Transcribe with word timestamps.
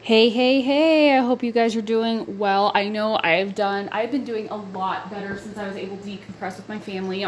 Hey, 0.00 0.30
hey, 0.30 0.62
hey, 0.62 1.18
I 1.18 1.22
hope 1.22 1.42
you 1.42 1.52
guys 1.52 1.76
are 1.76 1.82
doing 1.82 2.38
well. 2.38 2.72
I 2.74 2.88
know 2.88 3.20
I've 3.22 3.54
done, 3.54 3.90
I've 3.90 4.10
been 4.10 4.24
doing 4.24 4.48
a 4.48 4.56
lot 4.56 5.10
better 5.10 5.36
since 5.36 5.58
I 5.58 5.66
was 5.68 5.76
able 5.76 5.98
to 5.98 6.02
decompress 6.02 6.56
with 6.56 6.66
my 6.66 6.78
family. 6.78 7.26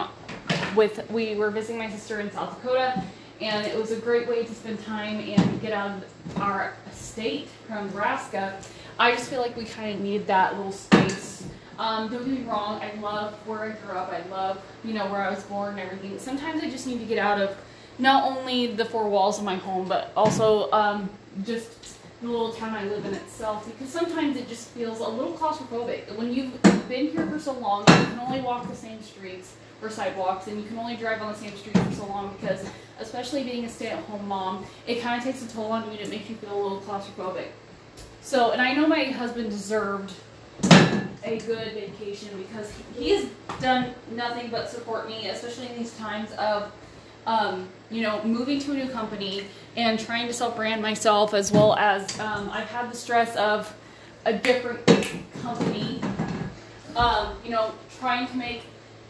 With, 0.74 1.10
we 1.10 1.34
were 1.34 1.50
visiting 1.50 1.78
my 1.78 1.90
sister 1.90 2.20
in 2.20 2.30
South 2.30 2.62
Dakota, 2.62 3.02
and 3.40 3.66
it 3.66 3.76
was 3.76 3.90
a 3.90 3.96
great 3.96 4.28
way 4.28 4.44
to 4.44 4.54
spend 4.54 4.82
time 4.82 5.16
and 5.16 5.60
get 5.60 5.72
out 5.72 5.90
of 5.90 6.38
our 6.40 6.74
state 6.90 7.48
from 7.66 7.86
Nebraska. 7.86 8.58
I 8.98 9.12
just 9.12 9.28
feel 9.28 9.42
like 9.42 9.56
we 9.56 9.64
kind 9.64 9.96
of 9.96 10.00
needed 10.00 10.26
that 10.28 10.56
little 10.56 10.72
space. 10.72 11.44
Um, 11.78 12.08
don't 12.08 12.24
get 12.24 12.28
me 12.28 12.48
wrong, 12.48 12.80
I 12.80 12.98
love 13.00 13.34
where 13.46 13.60
I 13.60 13.70
grew 13.70 13.98
up, 13.98 14.10
I 14.10 14.26
love, 14.30 14.62
you 14.84 14.94
know, 14.94 15.06
where 15.10 15.20
I 15.20 15.28
was 15.28 15.42
born 15.42 15.78
and 15.78 15.80
everything. 15.80 16.18
Sometimes 16.18 16.62
I 16.62 16.70
just 16.70 16.86
need 16.86 17.00
to 17.00 17.06
get 17.06 17.18
out 17.18 17.40
of 17.40 17.58
not 17.98 18.24
only 18.30 18.68
the 18.68 18.86
four 18.86 19.08
walls 19.10 19.38
of 19.38 19.44
my 19.44 19.56
home, 19.56 19.86
but 19.86 20.12
also 20.16 20.70
um, 20.72 21.10
just 21.44 21.98
the 22.20 22.28
little 22.28 22.52
town 22.52 22.74
I 22.74 22.84
live 22.84 23.04
in 23.04 23.14
itself 23.14 23.66
because 23.66 23.88
sometimes 23.88 24.36
it 24.36 24.48
just 24.48 24.68
feels 24.68 25.00
a 25.00 25.08
little 25.08 25.32
claustrophobic. 25.32 26.14
When 26.16 26.32
you've 26.32 26.60
been 26.88 27.08
here 27.08 27.26
for 27.26 27.38
so 27.38 27.52
long, 27.52 27.80
you 27.80 27.94
can 27.94 28.20
only 28.20 28.40
walk 28.40 28.68
the 28.68 28.76
same 28.76 29.02
streets 29.02 29.54
or 29.82 29.88
sidewalks 29.88 30.46
and 30.46 30.60
you 30.60 30.68
can 30.68 30.78
only 30.78 30.96
drive 30.96 31.22
on 31.22 31.32
the 31.32 31.38
same 31.38 31.56
streets 31.56 31.80
for 31.80 31.92
so 31.92 32.06
long 32.06 32.36
because, 32.38 32.66
especially 32.98 33.42
being 33.42 33.64
a 33.64 33.68
stay 33.68 33.88
at 33.88 33.98
home 34.04 34.28
mom, 34.28 34.66
it 34.86 35.00
kind 35.00 35.18
of 35.18 35.24
takes 35.24 35.42
a 35.42 35.48
toll 35.48 35.72
on 35.72 35.84
you 35.86 35.92
and 35.92 36.00
it 36.00 36.10
makes 36.10 36.28
you 36.28 36.36
feel 36.36 36.52
a 36.52 36.60
little 36.62 36.80
claustrophobic. 36.80 37.46
So, 38.20 38.50
and 38.50 38.60
I 38.60 38.74
know 38.74 38.86
my 38.86 39.04
husband 39.04 39.48
deserved 39.48 40.12
a 41.24 41.38
good 41.46 41.72
vacation 41.72 42.28
because 42.36 42.70
he 42.98 43.10
has 43.10 43.26
done 43.60 43.94
nothing 44.12 44.50
but 44.50 44.68
support 44.68 45.08
me, 45.08 45.28
especially 45.28 45.68
in 45.68 45.78
these 45.78 45.96
times 45.96 46.30
of 46.32 46.70
um, 47.26 47.68
you 47.90 48.02
know, 48.02 48.22
moving 48.24 48.58
to 48.60 48.72
a 48.72 48.74
new 48.74 48.88
company 48.88 49.44
and 49.76 49.98
trying 49.98 50.26
to 50.26 50.32
self 50.32 50.56
brand 50.56 50.82
myself, 50.82 51.34
as 51.34 51.52
well 51.52 51.74
as 51.76 52.18
um, 52.20 52.50
I've 52.50 52.68
had 52.68 52.90
the 52.90 52.96
stress 52.96 53.36
of 53.36 53.74
a 54.24 54.32
different 54.32 54.84
company, 55.42 56.00
um, 56.96 57.34
you 57.44 57.50
know, 57.50 57.72
trying 57.98 58.26
to 58.28 58.36
make 58.36 58.62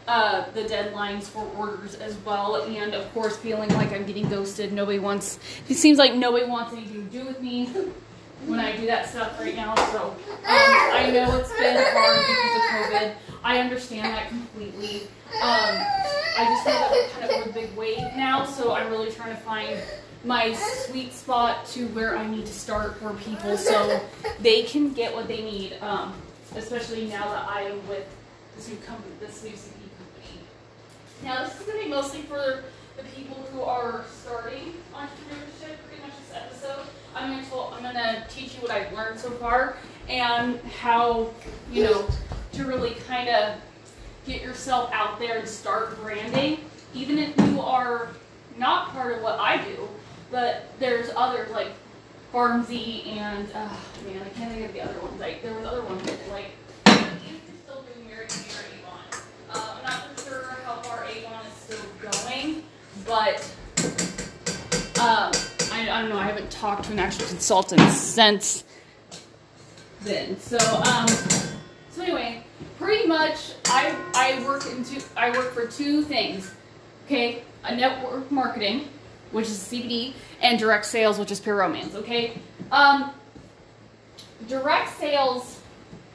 uh, 0.07 0.49
the 0.51 0.63
deadlines 0.63 1.23
for 1.23 1.43
orders 1.57 1.95
as 1.95 2.17
well, 2.25 2.55
and 2.63 2.93
of 2.93 3.11
course, 3.13 3.37
feeling 3.37 3.69
like 3.69 3.91
I'm 3.91 4.05
getting 4.05 4.27
ghosted. 4.29 4.73
Nobody 4.73 4.99
wants, 4.99 5.39
it 5.69 5.75
seems 5.75 5.97
like 5.97 6.15
nobody 6.15 6.45
wants 6.45 6.73
anything 6.73 7.09
to 7.09 7.19
do 7.19 7.25
with 7.25 7.41
me 7.41 7.65
when 8.45 8.59
I 8.59 8.75
do 8.75 8.85
that 8.87 9.09
stuff 9.09 9.39
right 9.39 9.55
now. 9.55 9.75
So 9.75 10.07
um, 10.07 10.15
I 10.43 11.11
know 11.13 11.37
it's 11.37 11.51
been 11.57 11.77
hard 11.77 12.17
because 12.27 12.55
of 12.55 13.01
COVID. 13.01 13.13
I 13.43 13.59
understand 13.59 14.05
that 14.13 14.29
completely. 14.29 15.07
I 16.37 16.45
just 16.45 16.65
know 16.65 16.73
that 16.73 16.91
we're 16.91 17.27
kind 17.27 17.41
of 17.43 17.49
a 17.49 17.53
big 17.53 17.75
wave 17.75 18.15
now, 18.15 18.45
so 18.45 18.73
I'm 18.73 18.89
really 18.89 19.11
trying 19.11 19.35
to 19.35 19.41
find 19.41 19.79
my 20.23 20.53
sweet 20.53 21.13
spot 21.13 21.65
to 21.67 21.87
where 21.89 22.17
I 22.17 22.27
need 22.27 22.45
to 22.45 22.53
start 22.53 22.97
for 22.97 23.13
people 23.15 23.57
so 23.57 23.99
they 24.39 24.63
can 24.63 24.93
get 24.93 25.13
what 25.13 25.27
they 25.27 25.41
need, 25.41 25.77
um, 25.81 26.13
especially 26.55 27.07
now 27.07 27.27
that 27.29 27.49
I 27.49 27.63
am 27.63 27.87
with 27.87 28.05
this 28.55 28.69
new 28.69 28.77
company, 28.77 29.13
this 29.19 29.43
new 29.43 29.51
CP 29.51 29.73
company. 29.97 30.39
Now, 31.23 31.43
this 31.43 31.59
is 31.59 31.65
going 31.65 31.79
to 31.79 31.83
be 31.85 31.89
mostly 31.89 32.21
for 32.21 32.63
the 32.97 33.03
people 33.15 33.35
who 33.51 33.61
are 33.61 34.05
starting 34.21 34.73
entrepreneurship, 34.93 35.77
pretty 35.87 36.01
much 36.01 36.11
this 36.19 36.35
episode. 36.35 36.85
I'm 37.15 37.31
going 37.31 37.45
to, 37.45 37.55
I'm 37.57 37.81
going 37.81 37.95
to 37.95 38.23
teach 38.29 38.55
you 38.55 38.61
what 38.61 38.71
I've 38.71 38.93
learned 38.93 39.19
so 39.19 39.31
far 39.31 39.75
and 40.07 40.59
how, 40.79 41.33
you 41.71 41.83
know, 41.83 42.07
to 42.53 42.65
really 42.65 42.91
kind 43.07 43.29
of 43.29 43.55
get 44.25 44.41
yourself 44.41 44.89
out 44.93 45.19
there 45.19 45.39
and 45.39 45.47
start 45.47 45.99
branding, 46.01 46.59
even 46.93 47.17
if 47.17 47.35
you 47.37 47.61
are 47.61 48.09
not 48.57 48.89
part 48.89 49.15
of 49.15 49.23
what 49.23 49.39
I 49.39 49.63
do, 49.63 49.87
but 50.29 50.65
there's 50.79 51.09
others 51.15 51.49
like 51.51 51.69
Farmasi 52.33 53.07
and 53.07 53.49
uh, 53.53 53.67
man, 54.05 54.21
I 54.23 54.29
can't 54.37 54.51
think 54.51 54.65
of 54.65 54.73
the 54.73 54.81
other 54.81 54.99
ones. 55.01 55.19
Like 55.19 55.41
there 55.41 55.53
was 55.53 55.65
other 55.65 55.81
ones 55.81 56.03
that 56.03 56.17
like 56.29 56.51
still 56.85 57.81
doing 57.93 58.07
Mary 58.07 58.25
Avon. 58.25 59.21
Uh, 59.49 59.75
I'm 59.77 59.83
not 59.83 60.19
sure 60.23 60.43
how 60.65 60.75
far 60.81 61.03
Avon 61.05 61.45
is 61.45 61.53
still 61.53 61.85
going, 62.01 62.63
but 63.05 63.43
um, 65.01 65.31
I, 65.73 65.89
I 65.91 66.01
don't 66.01 66.09
know. 66.09 66.17
I 66.17 66.25
haven't 66.25 66.49
talked 66.51 66.85
to 66.85 66.91
an 66.93 66.99
actual 66.99 67.27
consultant 67.27 67.81
since 67.91 68.63
then. 70.03 70.39
So 70.39 70.57
um, 70.57 71.07
so 71.89 72.01
anyway, 72.03 72.43
pretty 72.81 73.07
much 73.07 73.53
I 73.65 73.95
I 74.15 74.43
work 74.45 74.65
into 74.65 75.01
I 75.15 75.29
work 75.31 75.53
for 75.53 75.67
two 75.67 76.01
things. 76.01 76.51
Okay, 77.05 77.43
a 77.63 77.75
network 77.75 78.31
marketing, 78.31 78.87
which 79.31 79.47
is 79.47 79.57
CBD, 79.57 80.13
and 80.41 80.57
direct 80.57 80.85
sales, 80.85 81.19
which 81.19 81.31
is 81.31 81.39
pure 81.39 81.55
romance. 81.55 81.93
Okay, 81.95 82.33
um, 82.71 83.11
direct 84.47 84.97
sales 84.97 85.59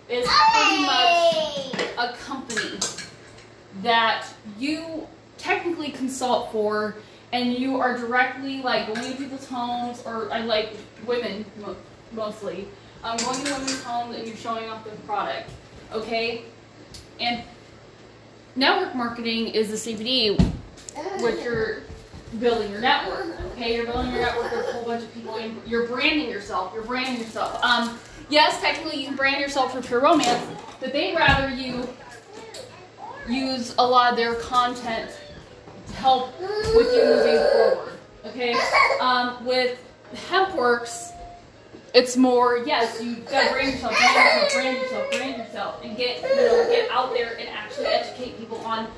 is 0.09 0.27
pretty 0.27 0.83
much 0.83 1.75
a 1.99 2.15
company 2.25 2.79
that 3.83 4.27
you 4.59 5.07
technically 5.39 5.91
consult 5.91 6.51
for, 6.51 6.97
and 7.33 7.53
you 7.53 7.79
are 7.81 7.97
directly 7.97 8.63
like 8.63 8.87
going 8.87 9.13
to 9.13 9.17
people's 9.17 9.47
homes 9.47 10.03
or 10.05 10.33
I 10.33 10.41
like 10.41 10.71
women 11.07 11.45
mostly. 12.13 12.67
Um, 13.05 13.17
going 13.19 13.45
to 13.45 13.53
women's 13.53 13.83
homes 13.85 14.17
and 14.17 14.27
you're 14.27 14.37
showing 14.37 14.69
off 14.69 14.85
their 14.85 14.95
product. 15.07 15.51
Okay, 15.93 16.45
and 17.21 17.43
network 18.55 18.95
marketing 18.95 19.49
is 19.49 19.85
the 19.85 19.95
CBD, 19.95 20.39
which 21.23 21.45
you're 21.45 21.83
building 22.41 22.71
your 22.71 22.81
network. 22.81 23.27
Okay, 23.53 23.77
you're 23.77 23.87
building 23.87 24.13
your 24.13 24.21
network 24.21 24.53
with 24.53 24.69
a 24.69 24.73
whole 24.73 24.85
bunch 24.85 25.03
of 25.03 25.15
people, 25.15 25.37
and 25.37 25.61
you're 25.67 25.87
branding 25.87 26.29
yourself. 26.29 26.73
You're 26.75 26.85
branding 26.85 27.23
yourself. 27.23 27.63
Um, 27.63 27.99
yes, 28.29 28.61
technically 28.61 29.01
you 29.01 29.07
can 29.07 29.17
brand 29.17 29.41
yourself 29.41 29.73
for 29.73 29.83
pure 29.83 30.01
romance, 30.01 30.45
but 30.81 30.93
they 30.93 31.15
rather 31.15 31.55
you 31.55 31.89
use 33.29 33.75
a 33.79 33.87
lot 33.87 34.13
of 34.13 34.17
their 34.17 34.35
content 34.37 35.11
to 35.89 35.93
help 35.95 36.39
with 36.41 36.95
you 36.95 37.05
moving 37.05 37.39
forward. 37.53 37.93
Okay, 38.27 38.57
um, 39.01 39.45
with 39.45 39.83
HempWorx 40.29 41.13
it's 41.95 42.17
more 42.17 42.59
yes, 42.59 43.03
you 43.03 43.17
gotta 43.31 43.53
brand 43.53 43.73
yourself, 43.73 43.97
brand 43.97 44.43
yourself, 44.43 44.53
brand 44.53 44.79
yourself, 44.79 45.11
brand 45.11 45.39
yourself, 45.39 45.85
and 45.85 45.97
get 45.97 46.23
you 46.23 46.37
know 46.37 46.69
get 46.69 46.91
out 46.91 47.13
there 47.13 47.37
and 47.39 47.49
actually 47.49 47.87
educate 47.87 48.39
people 48.39 48.59
on 48.59 48.89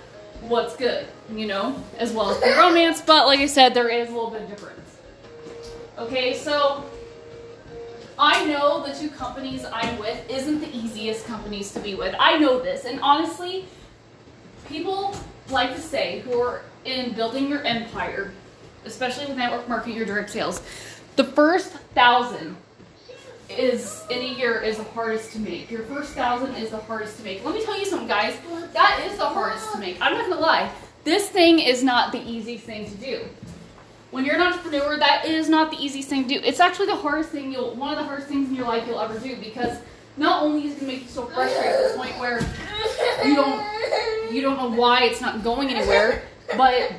what's 0.42 0.76
good, 0.76 1.06
you 1.34 1.46
know, 1.46 1.82
as 1.98 2.12
well 2.12 2.30
as 2.30 2.40
the 2.40 2.56
romance. 2.58 3.00
But 3.00 3.26
like 3.26 3.40
I 3.40 3.46
said, 3.46 3.74
there 3.74 3.88
is 3.88 4.08
a 4.08 4.12
little 4.12 4.30
bit 4.30 4.42
of 4.42 4.48
difference. 4.48 4.96
Okay, 5.98 6.34
so 6.34 6.84
I 8.18 8.44
know 8.46 8.84
the 8.86 8.94
two 8.94 9.10
companies 9.10 9.64
I'm 9.64 9.98
with 9.98 10.28
isn't 10.30 10.60
the 10.60 10.76
easiest 10.76 11.26
companies 11.26 11.72
to 11.72 11.80
be 11.80 11.94
with. 11.94 12.14
I 12.18 12.38
know 12.38 12.60
this, 12.60 12.84
and 12.84 13.00
honestly, 13.00 13.66
people 14.68 15.14
like 15.50 15.74
to 15.74 15.80
say 15.80 16.20
who 16.20 16.40
are 16.40 16.62
in 16.84 17.12
building 17.12 17.48
your 17.48 17.62
empire, 17.64 18.32
especially 18.84 19.26
with 19.26 19.36
network 19.36 19.68
marketing 19.68 20.00
or 20.00 20.04
direct 20.04 20.30
sales, 20.30 20.60
the 21.16 21.24
first 21.24 21.72
thousand 21.94 22.56
is 23.48 24.04
in 24.10 24.18
a 24.18 24.34
year 24.34 24.60
is 24.60 24.76
the 24.76 24.84
hardest 24.84 25.32
to 25.32 25.38
make. 25.38 25.70
Your 25.70 25.82
first 25.84 26.12
thousand 26.12 26.54
is 26.56 26.70
the 26.70 26.78
hardest 26.78 27.16
to 27.18 27.24
make. 27.24 27.44
Let 27.44 27.54
me 27.54 27.64
tell 27.64 27.78
you 27.78 27.86
something, 27.86 28.08
guys. 28.08 28.36
That 28.72 29.06
is 29.10 29.18
the 29.18 29.26
hardest 29.26 29.72
to 29.72 29.78
make. 29.78 29.98
I'm 30.00 30.12
not 30.12 30.28
gonna 30.28 30.40
lie. 30.40 30.70
This 31.04 31.28
thing 31.28 31.58
is 31.58 31.82
not 31.82 32.12
the 32.12 32.20
easiest 32.20 32.64
thing 32.64 32.90
to 32.90 32.96
do. 32.96 33.20
When 34.10 34.24
you're 34.24 34.36
an 34.36 34.42
entrepreneur, 34.42 34.98
that 34.98 35.26
is 35.26 35.48
not 35.48 35.70
the 35.70 35.76
easiest 35.78 36.08
thing 36.08 36.24
to 36.24 36.28
do. 36.28 36.40
It's 36.44 36.60
actually 36.60 36.86
the 36.86 36.96
hardest 36.96 37.30
thing 37.30 37.52
you'll 37.52 37.74
one 37.74 37.92
of 37.92 37.98
the 37.98 38.04
hardest 38.04 38.28
things 38.28 38.48
in 38.48 38.54
your 38.54 38.66
life 38.66 38.84
you'll 38.86 39.00
ever 39.00 39.18
do 39.18 39.36
because 39.36 39.78
not 40.16 40.42
only 40.42 40.66
is 40.66 40.72
it 40.74 40.80
gonna 40.80 40.92
make 40.92 41.02
you 41.02 41.08
so 41.08 41.26
frustrated 41.26 41.76
to 41.76 41.92
the 41.92 41.98
point 41.98 42.18
where 42.18 42.40
you 43.24 43.34
don't 43.34 44.32
you 44.32 44.40
don't 44.40 44.56
know 44.56 44.70
why 44.70 45.04
it's 45.04 45.20
not 45.20 45.42
going 45.42 45.70
anywhere, 45.70 46.22
but 46.56 46.92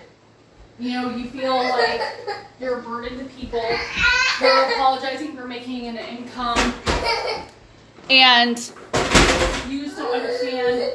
you 0.79 0.93
know, 0.93 1.09
you 1.15 1.25
feel 1.29 1.57
like 1.57 2.01
you're 2.59 2.79
a 2.79 2.81
burden 2.81 3.17
to 3.19 3.25
people. 3.25 3.63
You're 4.41 4.71
apologizing 4.73 5.35
for 5.35 5.45
making 5.45 5.87
an 5.87 5.97
income. 5.97 6.73
And 8.09 8.57
you 9.67 9.85
just 9.85 9.97
don't 9.97 10.15
understand. 10.15 10.93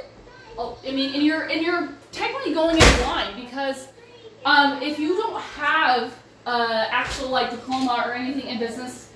Oh, 0.57 0.79
I 0.87 0.93
mean, 0.93 1.15
and 1.15 1.23
you're 1.23 1.43
and 1.43 1.61
you're 1.61 1.91
technically 2.13 2.55
going 2.55 2.77
in 2.77 2.97
blind 3.03 3.45
because 3.45 3.89
um, 4.45 4.83
if 4.83 4.99
you 4.99 5.17
don't 5.17 5.41
have 5.41 6.15
uh, 6.47 6.87
actual 6.91 7.29
like 7.29 7.51
diploma 7.51 8.05
or 8.07 8.15
anything 8.15 8.49
in 8.49 8.59
business, 8.59 9.11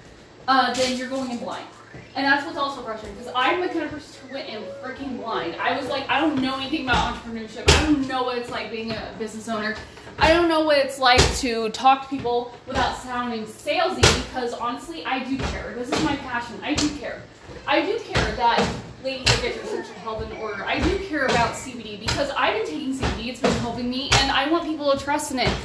uh, 0.47 0.73
then 0.75 0.97
you're 0.97 1.09
going 1.09 1.31
in 1.31 1.39
blind. 1.39 1.67
And 2.15 2.27
that's 2.27 2.45
what's 2.45 2.59
also 2.59 2.83
frustrating 2.83 3.17
because 3.17 3.33
I'm 3.35 3.61
the 3.61 3.69
kind 3.69 3.85
of 3.85 3.91
person 3.91 4.27
who 4.27 4.35
went 4.35 4.49
in 4.49 4.63
freaking 4.83 5.19
blind. 5.19 5.57
I 5.57 5.77
was 5.77 5.89
like, 5.89 6.09
I 6.11 6.21
don't 6.21 6.41
know 6.43 6.57
anything 6.57 6.85
about 6.85 7.15
entrepreneurship. 7.15 7.71
I 7.71 7.87
don't 7.87 8.07
know 8.09 8.25
what 8.25 8.39
it's 8.39 8.51
like 8.51 8.71
being 8.71 8.91
a 8.91 9.15
business 9.19 9.49
owner. 9.49 9.77
I 10.21 10.33
don't 10.33 10.49
know 10.49 10.65
what 10.65 10.79
it's 10.79 10.99
like 10.99 11.23
to 11.39 11.71
talk 11.71 12.03
to 12.03 12.09
people 12.09 12.53
without 12.67 12.97
sounding 12.99 13.45
salesy 13.45 14.03
because 14.25 14.53
honestly, 14.53 15.05
I 15.05 15.23
do 15.23 15.39
care. 15.39 15.73
This 15.75 15.91
is 15.91 16.03
my 16.03 16.17
passion. 16.17 16.59
I 16.63 16.75
do 16.75 16.89
care. 16.97 17.23
I 17.67 17.87
do 17.87 17.99
care 18.01 18.35
that 18.37 18.69
ladies 19.05 19.27
get 19.41 19.55
their 19.55 19.65
sexual 19.65 19.95
health 19.97 20.29
in 20.29 20.37
order. 20.39 20.65
I 20.65 20.81
do 20.81 20.99
care 21.07 21.27
about 21.27 21.55
CBD 21.55 22.01
because 22.01 22.31
I've 22.37 22.55
been 22.55 22.67
taking 22.67 22.95
CBD. 22.95 23.29
It's 23.29 23.41
been 23.41 23.53
helping 23.61 23.89
me, 23.89 24.11
and 24.15 24.33
I 24.33 24.51
want 24.51 24.65
people 24.65 24.91
to 24.91 24.99
trust 24.99 25.31
in 25.31 25.39
it 25.39 25.57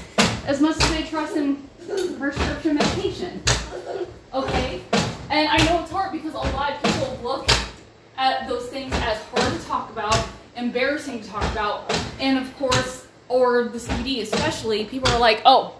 as 0.46 0.62
much 0.62 0.76
as 0.76 0.90
they 0.92 1.04
trust 1.04 1.36
in 1.36 1.68
prescription 2.20 2.76
medication. 2.76 3.42
Okay? 4.34 4.82
And 5.30 5.50
I 5.50 5.58
know 5.66 5.82
it's 5.82 5.92
hard 5.92 6.12
because 6.12 6.34
a 6.36 6.38
lot 6.38 6.74
of 6.74 6.84
people 6.84 7.20
look 7.24 7.50
at 8.18 8.48
those 8.48 8.68
things 8.68 8.94
as 8.98 9.20
hard 9.24 9.60
to 9.60 9.66
talk 9.66 9.90
about, 9.90 10.28
embarrassing 10.56 11.22
to 11.22 11.28
talk 11.28 11.44
about, 11.52 11.92
and 12.20 12.38
of 12.38 12.56
course, 12.58 13.03
or 13.34 13.64
the 13.64 13.80
CBD 13.80 14.22
especially, 14.22 14.86
people 14.86 15.10
are 15.10 15.20
like, 15.20 15.42
oh, 15.44 15.74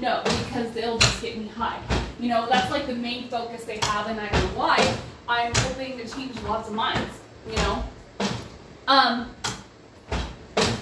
no, 0.00 0.22
because 0.24 0.72
they'll 0.72 0.98
just 0.98 1.20
get 1.20 1.36
me 1.36 1.46
high. 1.46 1.78
You 2.18 2.30
know, 2.30 2.46
that's 2.48 2.70
like 2.70 2.86
the 2.86 2.94
main 2.94 3.28
focus 3.28 3.64
they 3.64 3.78
have, 3.82 4.06
and 4.06 4.18
I 4.18 4.30
don't 4.30 4.42
know 4.42 4.58
why. 4.58 4.96
I'm 5.28 5.52
hoping 5.54 5.98
to 5.98 6.08
change 6.08 6.40
lots 6.40 6.68
of 6.70 6.74
minds, 6.74 7.18
you 7.46 7.54
know? 7.56 7.84
Um, 8.88 9.30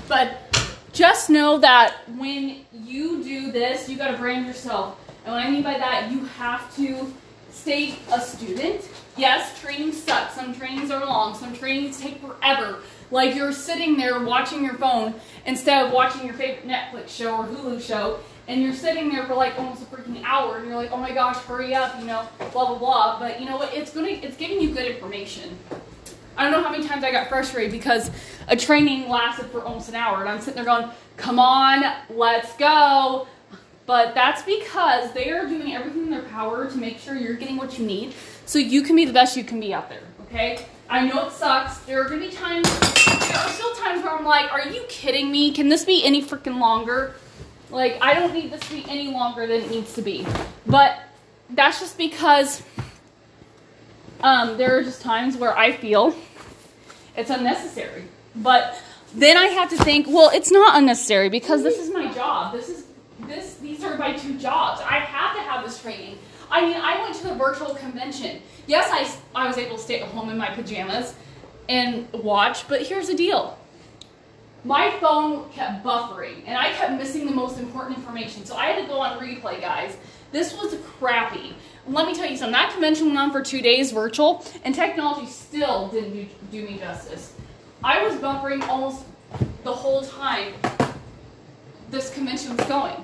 but 0.07 0.39
just 0.93 1.31
know 1.31 1.59
that 1.59 1.97
when 2.17 2.65
you 2.73 3.25
do 3.25 3.51
this, 3.51 3.89
you 3.89 3.99
got 3.99 4.13
to 4.13 4.17
brand 4.17 4.47
yourself. 4.47 5.01
And 5.25 5.35
what 5.35 5.45
I 5.45 5.51
mean 5.51 5.65
by 5.65 5.79
that, 5.79 6.13
you 6.13 6.25
have 6.25 6.75
to 6.77 7.13
stay 7.51 7.97
a 8.13 8.21
student. 8.21 8.89
Yes, 9.17 9.61
training 9.61 9.93
sucks. 9.93 10.35
Some 10.35 10.55
trainings 10.55 10.93
are 10.93 11.05
long. 11.05 11.35
Some 11.35 11.55
trainings 11.57 12.01
take 12.01 12.21
forever. 12.21 12.79
Like 13.11 13.35
you're 13.35 13.53
sitting 13.53 13.97
there 13.97 14.23
watching 14.23 14.63
your 14.63 14.75
phone 14.75 15.15
instead 15.49 15.87
of 15.87 15.93
watching 15.93 16.27
your 16.27 16.35
favorite 16.35 16.69
Netflix 16.69 17.09
show 17.09 17.39
or 17.39 17.45
Hulu 17.47 17.81
show, 17.81 18.21
and 18.47 18.63
you're 18.63 18.75
sitting 18.75 19.11
there 19.11 19.25
for 19.25 19.35
like 19.35 19.59
almost 19.59 19.83
a 19.83 19.87
freaking 19.87 20.23
hour, 20.23 20.59
and 20.59 20.67
you're 20.67 20.77
like, 20.77 20.93
oh 20.93 20.99
my 20.99 21.13
gosh, 21.13 21.37
hurry 21.39 21.75
up, 21.75 21.99
you 21.99 22.07
know, 22.07 22.29
blah 22.53 22.67
blah 22.67 22.79
blah. 22.79 23.19
But 23.19 23.41
you 23.41 23.49
know 23.49 23.57
what? 23.57 23.75
It's 23.75 23.93
gonna, 23.93 24.09
it's 24.09 24.37
giving 24.37 24.61
you 24.61 24.75
good 24.75 24.87
information. 24.87 25.59
I 26.37 26.45
don't 26.45 26.53
know 26.53 26.63
how 26.63 26.71
many 26.71 26.87
times 26.87 27.03
I 27.03 27.11
got 27.11 27.29
frustrated 27.29 27.73
because 27.73 28.11
a 28.47 28.57
training 28.57 29.09
lasted 29.09 29.47
for 29.47 29.63
almost 29.63 29.89
an 29.89 29.97
hour, 29.97 30.21
and 30.21 30.29
I'm 30.29 30.39
sitting 30.39 30.55
there 30.55 30.65
going, 30.65 30.91
come 31.17 31.39
on, 31.39 31.83
let's 32.11 32.55
go. 32.57 33.27
But 33.87 34.15
that's 34.15 34.43
because 34.43 35.13
they 35.15 35.31
are 35.31 35.47
doing 35.47 35.73
everything 35.73 36.05
in 36.05 36.11
their 36.11 36.23
power 36.23 36.71
to 36.71 36.77
make 36.77 36.99
sure 36.99 37.17
you're 37.17 37.35
getting 37.35 37.57
what 37.57 37.79
you 37.79 37.87
need 37.87 38.13
so 38.45 38.59
you 38.59 38.83
can 38.83 38.95
be 38.95 39.07
the 39.07 39.15
best 39.15 39.35
you 39.35 39.45
can 39.45 39.59
be 39.59 39.73
out 39.73 39.89
there, 39.89 40.03
okay? 40.27 40.67
I 40.89 41.07
know 41.07 41.27
it 41.27 41.33
sucks. 41.33 41.79
There 41.81 42.03
are 42.03 42.09
to 42.09 42.19
be 42.19 42.31
times, 42.31 42.69
there 42.81 43.37
are 43.37 43.49
still 43.51 43.75
times 43.75 44.03
where 44.03 44.17
I'm 44.17 44.25
like, 44.25 44.51
are 44.53 44.69
you 44.69 44.83
kidding 44.89 45.31
me? 45.31 45.53
Can 45.53 45.69
this 45.69 45.85
be 45.85 46.05
any 46.05 46.23
freaking 46.23 46.59
longer? 46.59 47.15
Like, 47.71 47.99
I 48.01 48.15
don't 48.15 48.33
need 48.33 48.51
this 48.51 48.61
to 48.69 48.75
be 48.75 48.85
any 48.89 49.13
longer 49.13 49.47
than 49.47 49.63
it 49.63 49.71
needs 49.71 49.93
to 49.95 50.03
be. 50.03 50.27
But 50.67 50.99
that's 51.51 51.81
just 51.81 51.99
because 51.99 52.63
um, 54.23 54.57
there 54.57 54.79
are 54.79 54.83
just 54.83 55.03
times 55.03 55.37
where 55.37 55.57
I 55.57 55.73
feel 55.73 56.17
it's 57.17 57.31
unnecessary. 57.31 58.05
But 58.37 58.81
then 59.15 59.37
I 59.37 59.47
have 59.47 59.71
to 59.71 59.77
think, 59.77 60.07
well, 60.07 60.31
it's 60.33 60.51
not 60.51 60.77
unnecessary 60.79 61.29
because 61.29 61.63
this 61.63 61.79
is 61.79 61.91
my 61.91 62.13
job. 62.13 62.53
This 62.53 62.69
is 62.69 62.85
this 63.27 63.57
these 63.57 63.83
are 63.83 63.99
my 63.99 64.13
two 64.13 64.39
jobs. 64.39 64.81
I 64.81 65.01
have 65.01 65.37
to 65.37 65.43
have 65.43 65.65
this 65.65 65.83
training. 65.83 66.19
I 66.51 66.63
mean, 66.65 66.77
I 66.77 67.03
went 67.03 67.15
to 67.17 67.33
a 67.33 67.35
virtual 67.35 67.75
convention. 67.75 68.41
Yes, 68.69 68.91
I, 68.93 69.45
I 69.45 69.49
was 69.49 69.57
able 69.57 69.77
to 69.77 69.83
stay 69.83 70.01
at 70.01 70.09
home 70.09 70.29
in 70.29 70.37
my 70.37 70.51
pajamas 70.51 71.15
and 71.71 72.07
watch, 72.13 72.69
but 72.69 72.83
here's 72.83 73.09
the 73.09 73.15
deal. 73.15 73.59
My 74.63 74.91
phone 75.01 75.49
kept 75.51 75.83
buffering, 75.83 76.43
and 76.45 76.59
I 76.59 76.73
kept 76.73 76.93
missing 76.93 77.25
the 77.25 77.33
most 77.33 77.59
important 77.59 77.97
information, 77.97 78.45
so 78.45 78.57
I 78.57 78.67
had 78.67 78.83
to 78.83 78.87
go 78.87 79.01
on 79.01 79.19
replay, 79.19 79.59
guys. 79.61 79.97
This 80.33 80.53
was 80.53 80.77
crappy. 80.99 81.55
Let 81.87 82.07
me 82.07 82.15
tell 82.15 82.29
you 82.31 82.37
something. 82.37 82.53
That 82.53 82.73
convention 82.73 83.07
went 83.07 83.19
on 83.19 83.33
for 83.33 83.41
two 83.41 83.63
days 83.63 83.91
virtual, 83.91 84.45
and 84.65 84.75
technology 84.75 85.27
still 85.27 85.89
didn't 85.89 86.13
do, 86.13 86.27
do 86.53 86.63
me 86.67 86.77
justice. 86.77 87.33
I 87.83 88.07
was 88.07 88.17
buffering 88.17 88.67
almost 88.69 89.05
the 89.65 89.73
whole 89.73 90.03
time 90.03 90.53
this 91.91 92.13
convention 92.13 92.55
was 92.55 92.67
going. 92.67 92.97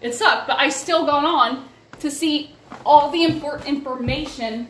It 0.00 0.14
sucked, 0.14 0.46
but 0.46 0.58
I 0.58 0.68
still 0.68 1.04
got 1.06 1.24
on 1.24 1.68
to 1.98 2.10
see 2.10 2.54
all 2.84 3.10
the 3.10 3.24
important 3.24 3.68
information 3.68 4.68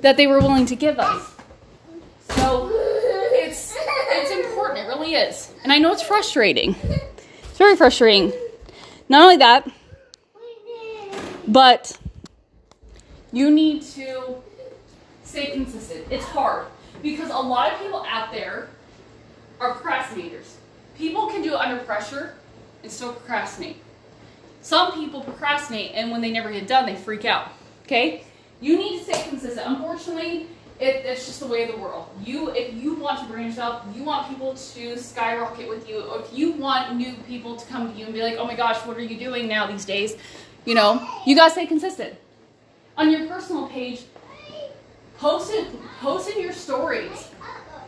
that 0.00 0.16
they 0.16 0.26
were 0.26 0.38
willing 0.38 0.66
to 0.66 0.76
give 0.76 0.98
us. 0.98 1.34
So 2.30 2.70
it's 3.32 3.76
it's 3.76 4.30
important, 4.30 4.80
it 4.80 4.88
really 4.88 5.14
is. 5.14 5.52
And 5.62 5.72
I 5.72 5.78
know 5.78 5.92
it's 5.92 6.02
frustrating. 6.02 6.74
It's 6.82 7.58
very 7.58 7.76
frustrating. 7.76 8.32
Not 9.08 9.22
only 9.22 9.36
that, 9.38 9.68
but 11.46 11.98
you 13.32 13.50
need 13.50 13.82
to 13.82 14.36
stay 15.24 15.50
consistent. 15.52 16.06
It's 16.10 16.24
hard 16.24 16.66
because 17.02 17.30
a 17.30 17.38
lot 17.38 17.72
of 17.72 17.80
people 17.80 18.04
out 18.08 18.32
there 18.32 18.68
are 19.58 19.74
procrastinators. 19.74 20.54
People 20.96 21.26
can 21.28 21.42
do 21.42 21.54
it 21.54 21.60
under 21.60 21.82
pressure 21.84 22.34
and 22.82 22.90
still 22.90 23.12
procrastinate. 23.12 23.76
Some 24.62 24.92
people 24.92 25.22
procrastinate, 25.22 25.92
and 25.94 26.10
when 26.10 26.20
they 26.20 26.30
never 26.30 26.50
get 26.50 26.66
done, 26.66 26.86
they 26.86 26.96
freak 26.96 27.24
out. 27.24 27.48
Okay? 27.84 28.24
You 28.60 28.76
need 28.76 28.98
to 28.98 29.04
stay 29.04 29.28
consistent. 29.28 29.66
Unfortunately, 29.66 30.46
it, 30.78 31.04
it's 31.04 31.26
just 31.26 31.40
the 31.40 31.46
way 31.46 31.64
of 31.64 31.74
the 31.74 31.80
world. 31.80 32.08
You, 32.24 32.50
if 32.50 32.74
you 32.74 32.94
want 32.94 33.20
to 33.20 33.26
branch 33.26 33.58
out, 33.58 33.84
you 33.94 34.02
want 34.02 34.28
people 34.28 34.54
to 34.54 34.98
skyrocket 34.98 35.68
with 35.68 35.88
you, 35.88 36.00
if 36.14 36.32
you 36.32 36.52
want 36.52 36.96
new 36.96 37.14
people 37.26 37.56
to 37.56 37.66
come 37.66 37.92
to 37.92 37.98
you 37.98 38.06
and 38.06 38.14
be 38.14 38.22
like, 38.22 38.36
"Oh 38.38 38.46
my 38.46 38.54
gosh, 38.54 38.78
what 38.86 38.96
are 38.96 39.02
you 39.02 39.18
doing 39.18 39.46
now 39.46 39.66
these 39.66 39.84
days?" 39.84 40.16
You 40.64 40.74
know, 40.74 41.06
you 41.26 41.36
gotta 41.36 41.50
stay 41.50 41.66
consistent. 41.66 42.14
On 42.96 43.10
your 43.10 43.26
personal 43.26 43.66
page, 43.68 44.02
post 45.18 45.52
it, 45.52 45.68
post 46.00 46.30
in 46.30 46.40
your 46.40 46.52
stories. 46.52 47.28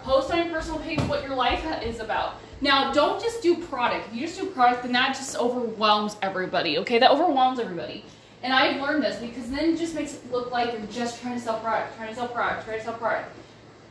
Post 0.02 0.32
on 0.32 0.38
your 0.38 0.48
personal 0.48 0.80
page 0.80 1.00
what 1.02 1.22
your 1.22 1.34
life 1.34 1.64
is 1.82 2.00
about. 2.00 2.40
Now, 2.62 2.92
don't 2.92 3.20
just 3.20 3.42
do 3.42 3.56
product. 3.56 4.06
If 4.08 4.14
you 4.14 4.20
just 4.20 4.40
do 4.40 4.46
product, 4.46 4.84
then 4.84 4.92
that 4.92 5.16
just 5.16 5.36
overwhelms 5.36 6.16
everybody, 6.22 6.78
okay? 6.78 7.00
That 7.00 7.10
overwhelms 7.10 7.58
everybody. 7.58 8.04
And 8.44 8.52
I've 8.52 8.80
learned 8.80 9.02
this 9.02 9.18
because 9.18 9.50
then 9.50 9.74
it 9.74 9.78
just 9.78 9.96
makes 9.96 10.14
it 10.14 10.30
look 10.30 10.52
like 10.52 10.72
you're 10.72 10.82
just 10.86 11.20
trying 11.20 11.34
to 11.34 11.40
sell 11.40 11.58
product, 11.58 11.96
trying 11.96 12.10
to 12.10 12.14
sell 12.14 12.28
product, 12.28 12.64
trying 12.64 12.78
to 12.78 12.84
sell 12.84 12.94
product. 12.94 13.30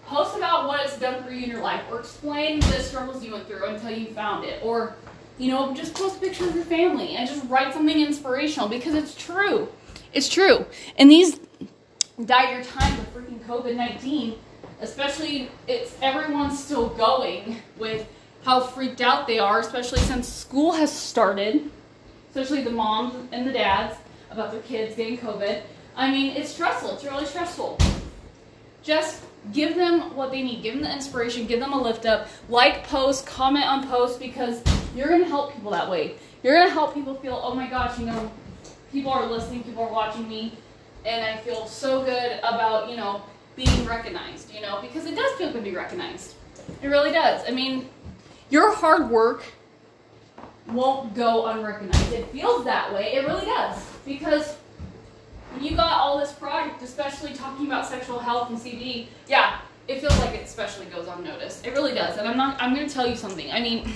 Post 0.06 0.38
about 0.38 0.70
what 0.70 0.80
it's 0.86 0.98
done 0.98 1.22
for 1.22 1.32
you 1.32 1.44
in 1.44 1.50
your 1.50 1.62
life, 1.62 1.82
or 1.92 2.00
explain 2.00 2.62
the 2.62 2.80
struggles 2.80 3.24
you 3.24 3.34
went 3.34 3.46
through 3.46 3.66
until 3.66 3.92
you 3.92 4.08
found 4.08 4.46
it, 4.46 4.64
or 4.64 4.96
you 5.38 5.52
know, 5.52 5.74
just 5.74 5.94
post 5.94 6.18
a 6.18 6.20
picture 6.20 6.48
of 6.48 6.56
your 6.56 6.66
family 6.66 7.16
and 7.16 7.28
just 7.28 7.44
write 7.50 7.74
something 7.74 8.00
inspirational 8.00 8.70
because 8.70 8.94
it's 8.94 9.16
true. 9.16 9.70
It's 10.14 10.30
true. 10.30 10.66
And 10.98 11.10
these 11.10 11.40
dire 12.26 12.64
times 12.64 13.00
of 13.00 13.14
freaking 13.14 13.40
COVID 13.46 13.76
19, 13.76 14.36
especially 14.82 15.50
it's 15.68 15.96
everyone's 16.02 16.62
still 16.62 16.90
going 16.90 17.58
with 17.78 18.08
how 18.44 18.60
freaked 18.60 19.02
out 19.02 19.28
they 19.28 19.40
are, 19.40 19.60
especially 19.60 20.00
since 20.00 20.28
school 20.28 20.74
has 20.74 20.92
started, 20.92 21.70
especially 22.30 22.64
the 22.64 22.72
moms 22.72 23.14
and 23.32 23.48
the 23.48 23.52
dads 23.52 23.98
about 24.30 24.52
their 24.52 24.62
kids 24.62 24.96
getting 24.96 25.18
COVID. 25.18 25.62
I 25.96 26.10
mean, 26.10 26.36
it's 26.36 26.50
stressful. 26.50 26.96
It's 26.96 27.04
really 27.04 27.26
stressful. 27.26 27.78
Just 28.84 29.24
give 29.54 29.76
them 29.76 30.16
what 30.16 30.32
they 30.32 30.42
need. 30.42 30.64
Give 30.64 30.74
them 30.74 30.84
the 30.84 30.92
inspiration. 30.92 31.46
Give 31.46 31.60
them 31.60 31.74
a 31.74 31.82
lift 31.82 32.06
up. 32.06 32.28
Like 32.50 32.84
posts, 32.86 33.28
comment 33.28 33.66
on 33.66 33.88
posts 33.88 34.18
because 34.18 34.64
you're 34.96 35.08
going 35.08 35.22
to 35.22 35.28
help 35.28 35.54
people 35.54 35.72
that 35.72 35.90
way. 35.90 36.16
You're 36.44 36.56
going 36.56 36.68
to 36.68 36.74
help 36.74 36.94
people 36.94 37.16
feel, 37.16 37.40
oh 37.44 37.54
my 37.54 37.70
gosh, 37.70 38.00
you 38.00 38.06
know, 38.06 38.32
people 38.92 39.12
are 39.12 39.26
listening, 39.26 39.64
people 39.64 39.84
are 39.84 39.92
watching 39.92 40.28
me, 40.28 40.54
and 41.06 41.24
I 41.24 41.38
feel 41.38 41.68
so 41.68 42.04
good 42.04 42.40
about, 42.40 42.90
you 42.90 42.98
know, 42.98 43.22
being 43.56 43.86
recognized, 43.86 44.54
you 44.54 44.62
know, 44.62 44.82
because 44.82 45.06
it 45.06 45.16
does 45.16 45.32
feel 45.38 45.52
good 45.52 45.64
to 45.64 45.70
be 45.70 45.76
recognized. 45.76 46.36
It 46.82 46.88
really 46.88 47.12
does. 47.12 47.44
I 47.48 47.52
mean, 47.52 47.90
your 48.52 48.76
hard 48.76 49.10
work 49.10 49.44
won't 50.68 51.16
go 51.16 51.48
unrecognized. 51.48 52.14
It 52.14 52.28
feels 52.32 52.64
that 52.66 52.94
way. 52.94 53.14
It 53.14 53.26
really 53.26 53.46
does. 53.46 53.84
Because 54.06 54.56
when 55.54 55.64
you 55.64 55.76
got 55.76 55.94
all 55.94 56.20
this 56.20 56.32
product, 56.34 56.82
especially 56.84 57.34
talking 57.34 57.66
about 57.66 57.88
sexual 57.88 58.20
health 58.20 58.50
and 58.50 58.60
CBD, 58.60 59.08
yeah, 59.28 59.60
it 59.88 60.00
feels 60.00 60.18
like 60.20 60.36
it 60.36 60.44
especially 60.44 60.86
goes 60.86 61.08
unnoticed. 61.08 61.66
It 61.66 61.74
really 61.74 61.94
does. 61.94 62.18
And 62.18 62.28
I'm 62.28 62.38
not 62.38 62.62
I'm 62.62 62.76
gonna 62.76 62.90
tell 62.90 63.08
you 63.08 63.16
something. 63.16 63.52
I 63.52 63.62
mean, 63.62 63.92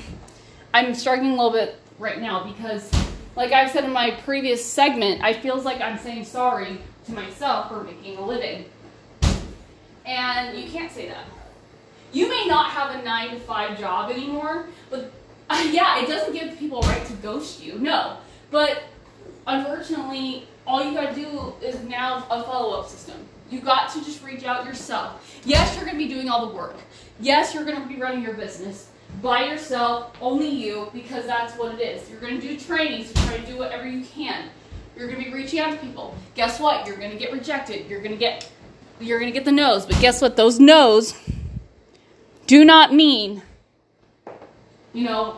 I'm 0.74 0.96
struggling 0.96 1.32
a 1.32 1.36
little 1.36 1.52
bit 1.52 1.80
right 2.00 2.20
now 2.20 2.44
because 2.44 2.90
like 3.36 3.52
I've 3.52 3.72
said 3.72 3.84
in 3.84 3.92
my 3.92 4.12
previous 4.12 4.66
segment, 4.66 5.22
I 5.22 5.34
feels 5.34 5.66
like 5.66 5.82
I'm 5.82 5.98
saying 5.98 6.26
sorry 6.26 6.80
to 7.06 7.12
myself 7.12 7.70
for 7.70 7.84
making 7.84 8.18
a 8.18 8.26
living. 8.26 8.66
And 10.06 10.58
you 10.58 10.70
can't 10.70 10.92
say 10.92 11.10
that. 11.10 11.26
You 12.16 12.30
may 12.30 12.46
not 12.48 12.72
have 12.72 12.98
a 12.98 13.04
nine 13.04 13.32
to 13.32 13.40
five 13.42 13.78
job 13.78 14.10
anymore, 14.10 14.68
but 14.90 15.12
uh, 15.50 15.68
yeah, 15.72 16.02
it 16.02 16.08
doesn't 16.08 16.32
give 16.32 16.58
people 16.58 16.82
a 16.82 16.88
right 16.88 17.06
to 17.08 17.14
ghost 17.16 17.62
you. 17.62 17.78
No. 17.78 18.16
But 18.52 18.84
unfortunately, 19.46 20.48
all 20.66 20.82
you 20.82 20.94
gotta 20.94 21.14
do 21.14 21.54
is 21.62 21.78
now 21.84 22.26
a 22.32 22.42
follow 22.44 22.80
up 22.80 22.88
system. 22.88 23.18
You 23.52 23.60
got 23.60 23.92
to 23.92 24.04
just 24.04 24.24
reach 24.24 24.46
out 24.46 24.66
yourself. 24.66 25.42
Yes, 25.44 25.76
you're 25.76 25.84
gonna 25.86 25.98
be 25.98 26.08
doing 26.08 26.30
all 26.30 26.48
the 26.48 26.56
work. 26.56 26.78
Yes, 27.20 27.54
you're 27.54 27.66
gonna 27.66 27.86
be 27.86 27.98
running 27.98 28.24
your 28.24 28.36
business 28.36 28.88
by 29.22 29.44
yourself, 29.44 30.16
only 30.22 30.48
you, 30.48 30.90
because 30.94 31.26
that's 31.26 31.58
what 31.58 31.74
it 31.74 31.82
is. 31.82 32.10
You're 32.10 32.22
gonna 32.22 32.40
do 32.40 32.58
trainings 32.58 33.12
to 33.12 33.26
try 33.26 33.38
to 33.40 33.46
do 33.46 33.58
whatever 33.58 33.86
you 33.86 34.06
can. 34.06 34.48
You're 34.96 35.10
gonna 35.10 35.22
be 35.22 35.34
reaching 35.34 35.60
out 35.60 35.72
to 35.74 35.78
people. 35.86 36.16
Guess 36.34 36.62
what? 36.62 36.88
You're 36.88 36.96
gonna 36.96 37.18
get 37.18 37.34
rejected. 37.34 37.90
You're 37.90 38.02
gonna 38.02 38.16
get 38.16 38.50
you're 39.02 39.20
gonna 39.20 39.32
get 39.32 39.44
the 39.44 39.52
no's. 39.52 39.86
But 39.86 40.00
guess 40.00 40.22
what? 40.22 40.38
Those 40.38 40.62
no's 40.62 41.14
do 42.48 42.66
not 42.66 42.94
mean, 42.94 43.42
you 44.94 45.04
know, 45.04 45.38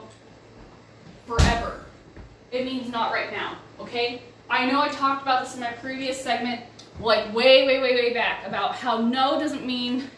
forever. 1.26 1.86
It 2.52 2.66
means 2.66 2.90
not 2.90 3.12
right 3.12 3.32
now, 3.32 3.58
okay? 3.80 4.22
I 4.50 4.66
know 4.70 4.82
I 4.82 4.90
talked 4.90 5.22
about 5.22 5.44
this 5.44 5.56
in 5.56 5.60
my 5.60 5.72
previous 5.72 6.22
segment, 6.22 6.62
like 7.00 7.34
way, 7.34 7.66
way, 7.66 7.82
way, 7.82 7.96
way 7.96 8.14
back, 8.14 8.46
about 8.48 8.76
how 8.76 8.98
no 8.98 9.40
doesn't 9.40 9.66
mean 9.66 10.10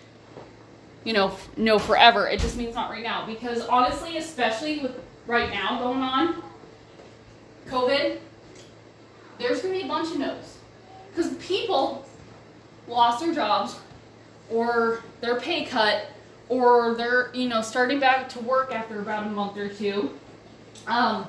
you 1.03 1.13
know, 1.13 1.35
no 1.57 1.79
forever. 1.79 2.27
It 2.27 2.39
just 2.39 2.57
means 2.57 2.75
not 2.75 2.89
right 2.89 3.03
now. 3.03 3.25
Because 3.25 3.65
honestly, 3.67 4.17
especially 4.17 4.79
with 4.79 4.99
right 5.27 5.49
now 5.49 5.79
going 5.79 6.01
on, 6.01 6.43
COVID, 7.67 8.19
there's 9.37 9.61
going 9.61 9.73
to 9.73 9.79
be 9.79 9.85
a 9.85 9.87
bunch 9.87 10.11
of 10.11 10.19
no's. 10.19 10.57
Because 11.09 11.33
people 11.35 12.05
lost 12.87 13.23
their 13.23 13.33
jobs 13.33 13.77
or 14.51 15.03
their 15.21 15.39
pay 15.39 15.65
cut 15.65 16.07
or 16.49 16.95
they're, 16.95 17.29
you 17.33 17.47
know, 17.47 17.61
starting 17.61 17.99
back 17.99 18.27
to 18.29 18.39
work 18.39 18.73
after 18.73 18.99
about 18.99 19.25
a 19.27 19.29
month 19.29 19.57
or 19.57 19.69
two. 19.69 20.11
Um, 20.87 21.27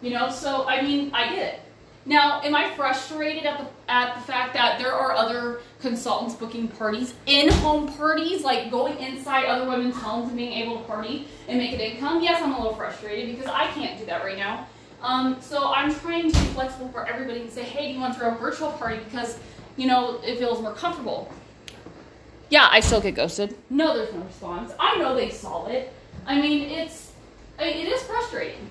you 0.00 0.10
know, 0.10 0.30
so 0.30 0.66
I 0.66 0.82
mean, 0.82 1.10
I 1.14 1.28
get 1.28 1.54
it. 1.54 1.60
Now, 2.04 2.40
am 2.42 2.54
I 2.54 2.74
frustrated 2.74 3.44
at 3.44 3.58
the 3.58 3.92
at 3.92 4.14
the 4.16 4.20
fact 4.22 4.54
that 4.54 4.78
there 4.78 4.92
are 4.92 5.12
other 5.12 5.60
consultants 5.80 6.34
booking 6.34 6.66
parties, 6.66 7.14
in-home 7.26 7.92
parties, 7.92 8.42
like 8.42 8.70
going 8.70 8.98
inside 8.98 9.44
other 9.44 9.68
women's 9.68 9.94
homes 9.94 10.28
and 10.28 10.36
being 10.36 10.52
able 10.52 10.78
to 10.78 10.84
party 10.84 11.28
and 11.46 11.58
make 11.58 11.72
an 11.72 11.80
income? 11.80 12.22
Yes, 12.22 12.42
I'm 12.42 12.52
a 12.52 12.56
little 12.56 12.74
frustrated 12.74 13.36
because 13.36 13.50
I 13.50 13.66
can't 13.68 13.98
do 13.98 14.06
that 14.06 14.24
right 14.24 14.38
now. 14.38 14.66
Um, 15.02 15.40
so 15.40 15.72
I'm 15.72 15.94
trying 15.94 16.32
to 16.32 16.38
be 16.38 16.46
flexible 16.46 16.88
for 16.88 17.06
everybody 17.06 17.42
and 17.42 17.50
say, 17.50 17.62
hey, 17.62 17.88
do 17.88 17.94
you 17.94 18.00
want 18.00 18.14
to 18.14 18.20
throw 18.20 18.34
a 18.34 18.38
virtual 18.38 18.72
party 18.72 19.00
because 19.04 19.38
you 19.76 19.86
know 19.86 20.20
it 20.24 20.38
feels 20.38 20.60
more 20.60 20.72
comfortable? 20.72 21.32
Yeah, 22.52 22.68
I 22.70 22.80
still 22.80 23.00
get 23.00 23.14
ghosted. 23.14 23.56
No, 23.70 23.96
there's 23.96 24.12
no 24.12 24.20
response. 24.20 24.74
I 24.78 24.98
know 24.98 25.16
they 25.16 25.30
saw 25.30 25.68
it. 25.68 25.90
I 26.26 26.38
mean, 26.38 26.68
it's 26.68 27.12
I 27.58 27.64
mean, 27.64 27.86
it 27.86 27.88
is 27.88 28.02
frustrating. 28.02 28.68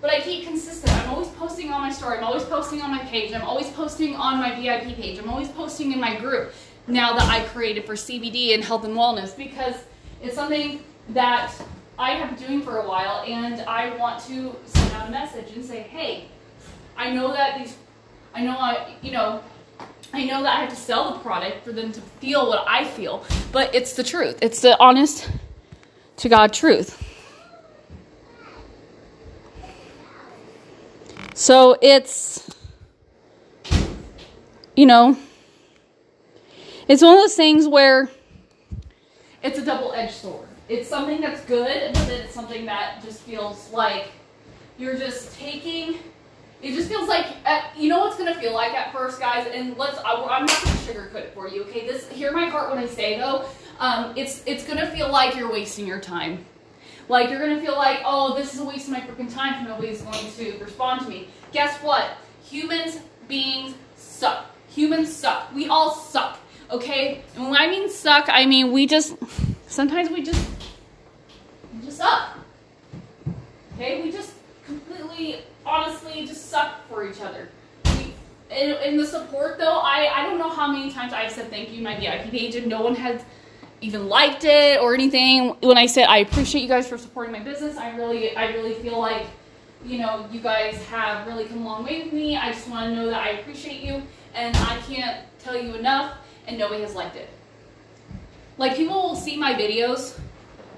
But 0.00 0.12
I 0.12 0.20
keep 0.22 0.46
consistent. 0.46 0.90
I'm 0.96 1.10
always 1.10 1.28
posting 1.28 1.70
on 1.70 1.82
my 1.82 1.92
story. 1.92 2.16
I'm 2.16 2.24
always 2.24 2.44
posting 2.44 2.80
on 2.80 2.90
my 2.90 3.00
page. 3.00 3.34
I'm 3.34 3.42
always 3.42 3.68
posting 3.68 4.16
on 4.16 4.38
my 4.38 4.58
VIP 4.58 4.96
page. 4.96 5.18
I'm 5.18 5.28
always 5.28 5.48
posting 5.48 5.92
in 5.92 6.00
my 6.00 6.16
group 6.16 6.54
now 6.86 7.12
that 7.12 7.28
I 7.28 7.44
created 7.48 7.84
for 7.84 7.96
CBD 7.96 8.54
and 8.54 8.64
health 8.64 8.84
and 8.84 8.96
wellness 8.96 9.36
because 9.36 9.74
it's 10.22 10.34
something 10.34 10.82
that 11.10 11.52
I 11.98 12.12
have 12.12 12.34
been 12.34 12.48
doing 12.48 12.62
for 12.62 12.78
a 12.78 12.88
while 12.88 13.24
and 13.28 13.60
I 13.68 13.94
want 13.98 14.24
to 14.24 14.56
send 14.64 14.92
out 14.94 15.08
a 15.08 15.10
message 15.10 15.54
and 15.54 15.62
say, 15.62 15.82
hey, 15.82 16.28
I 16.96 17.10
know 17.10 17.30
that 17.34 17.58
these, 17.58 17.76
I 18.34 18.42
know 18.42 18.56
I, 18.56 18.94
you 19.02 19.12
know, 19.12 19.42
I 20.14 20.24
know 20.24 20.42
that 20.42 20.58
I 20.58 20.60
have 20.60 20.70
to 20.70 20.76
sell 20.76 21.12
the 21.14 21.18
product 21.20 21.64
for 21.64 21.72
them 21.72 21.90
to 21.92 22.00
feel 22.00 22.46
what 22.46 22.64
I 22.68 22.84
feel, 22.84 23.24
but 23.50 23.74
it's 23.74 23.94
the 23.94 24.04
truth. 24.04 24.38
It's 24.42 24.60
the 24.60 24.78
honest 24.78 25.30
to 26.18 26.28
God 26.28 26.52
truth. 26.52 27.02
So 31.34 31.78
it's, 31.80 32.50
you 34.76 34.84
know, 34.84 35.16
it's 36.86 37.02
one 37.02 37.14
of 37.14 37.20
those 37.20 37.34
things 37.34 37.66
where 37.66 38.10
it's 39.42 39.58
a 39.58 39.64
double 39.64 39.92
edged 39.94 40.14
sword. 40.14 40.46
It's 40.68 40.88
something 40.88 41.20
that's 41.22 41.40
good, 41.46 41.94
but 41.94 42.06
then 42.06 42.20
it's 42.20 42.34
something 42.34 42.66
that 42.66 43.02
just 43.02 43.20
feels 43.22 43.70
like 43.72 44.08
you're 44.78 44.96
just 44.96 45.36
taking. 45.38 45.98
It 46.62 46.74
just 46.74 46.88
feels 46.88 47.08
like 47.08 47.26
uh, 47.44 47.62
you 47.76 47.88
know 47.88 48.00
what's 48.00 48.16
gonna 48.16 48.38
feel 48.40 48.54
like 48.54 48.72
at 48.72 48.92
first, 48.92 49.18
guys. 49.18 49.48
And 49.52 49.76
let's. 49.76 49.98
I, 49.98 50.12
am 50.12 50.46
not 50.46 50.62
gonna 50.62 50.76
sugarcoat 50.76 51.16
it 51.16 51.34
for 51.34 51.48
you, 51.48 51.64
okay? 51.64 51.86
This 51.86 52.08
hear 52.08 52.30
my 52.30 52.46
heart 52.46 52.70
when 52.70 52.78
I 52.78 52.86
say 52.86 53.18
though. 53.18 53.44
Um, 53.80 54.12
it's 54.16 54.44
it's 54.46 54.64
gonna 54.64 54.88
feel 54.90 55.10
like 55.10 55.34
you're 55.34 55.50
wasting 55.50 55.88
your 55.88 56.00
time. 56.00 56.44
Like 57.08 57.30
you're 57.30 57.40
gonna 57.40 57.60
feel 57.60 57.74
like, 57.74 58.00
oh, 58.04 58.36
this 58.36 58.54
is 58.54 58.60
a 58.60 58.64
waste 58.64 58.86
of 58.86 58.92
my 58.92 59.00
freaking 59.00 59.32
time. 59.32 59.64
Nobody's 59.64 60.02
going 60.02 60.30
to 60.36 60.58
respond 60.58 61.00
to 61.02 61.08
me. 61.08 61.28
Guess 61.52 61.82
what? 61.82 62.16
Humans 62.44 63.00
beings 63.26 63.74
suck. 63.96 64.46
Humans 64.68 65.14
suck. 65.14 65.52
We 65.52 65.66
all 65.66 65.90
suck. 65.90 66.38
Okay? 66.70 67.22
And 67.34 67.50
when 67.50 67.60
I 67.60 67.66
mean 67.66 67.90
suck, 67.90 68.26
I 68.28 68.46
mean 68.46 68.70
we 68.70 68.86
just 68.86 69.16
sometimes 69.66 70.10
we 70.10 70.22
just 70.22 70.48
we 71.74 71.86
just 71.86 71.98
suck. 71.98 72.38
Okay? 73.74 74.00
We 74.02 74.12
just 74.12 74.32
completely 74.64 75.40
honestly 75.64 76.26
just 76.26 76.50
suck 76.50 76.86
for 76.88 77.06
each 77.08 77.20
other. 77.20 77.48
In, 78.50 78.76
in 78.84 78.96
the 78.98 79.06
support 79.06 79.58
though, 79.58 79.78
I, 79.78 80.10
I 80.14 80.22
don't 80.24 80.38
know 80.38 80.50
how 80.50 80.70
many 80.70 80.92
times 80.92 81.12
I've 81.12 81.32
said 81.32 81.48
thank 81.48 81.72
you 81.72 81.82
my 81.82 81.98
VIP 81.98 82.30
page 82.30 82.54
and 82.54 82.66
no 82.66 82.82
one 82.82 82.94
has 82.96 83.22
even 83.80 84.08
liked 84.08 84.44
it 84.44 84.80
or 84.80 84.94
anything. 84.94 85.56
When 85.60 85.78
I 85.78 85.86
said 85.86 86.06
I 86.06 86.18
appreciate 86.18 86.60
you 86.62 86.68
guys 86.68 86.88
for 86.88 86.98
supporting 86.98 87.32
my 87.32 87.40
business, 87.40 87.76
I 87.76 87.96
really 87.96 88.36
I 88.36 88.52
really 88.52 88.74
feel 88.74 88.98
like 88.98 89.26
you 89.84 89.98
know 89.98 90.26
you 90.30 90.40
guys 90.40 90.76
have 90.84 91.26
really 91.26 91.46
come 91.46 91.62
a 91.62 91.64
long 91.64 91.84
way 91.84 92.02
with 92.04 92.12
me. 92.12 92.36
I 92.36 92.52
just 92.52 92.68
want 92.68 92.90
to 92.90 92.94
know 92.94 93.06
that 93.06 93.22
I 93.22 93.30
appreciate 93.30 93.82
you 93.82 94.02
and 94.34 94.56
I 94.56 94.78
can't 94.86 95.26
tell 95.38 95.56
you 95.56 95.74
enough 95.74 96.16
and 96.46 96.58
nobody 96.58 96.82
has 96.82 96.94
liked 96.94 97.16
it. 97.16 97.28
Like 98.58 98.76
people 98.76 98.94
will 98.94 99.16
see 99.16 99.36
my 99.36 99.54
videos, 99.54 100.18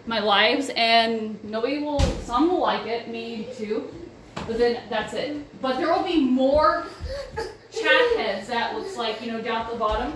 my 0.07 0.21
lives 0.21 0.71
and 0.77 1.43
nobody 1.43 1.79
will 1.79 2.01
some 2.01 2.49
will 2.49 2.61
like 2.61 2.87
it, 2.87 3.09
me 3.09 3.49
two, 3.57 3.93
but 4.47 4.59
then 4.59 4.83
that's 4.89 5.13
it. 5.15 5.61
But 5.61 5.79
there 5.79 5.89
will 5.89 6.05
be 6.05 6.21
more 6.21 6.87
chat 7.73 8.17
heads 8.17 8.49
that 8.49 8.75
looks 8.75 8.97
like, 8.97 9.21
you 9.21 9.33
know, 9.33 9.41
down 9.41 9.67
at 9.67 9.73
the 9.73 9.79
bottom 9.79 10.13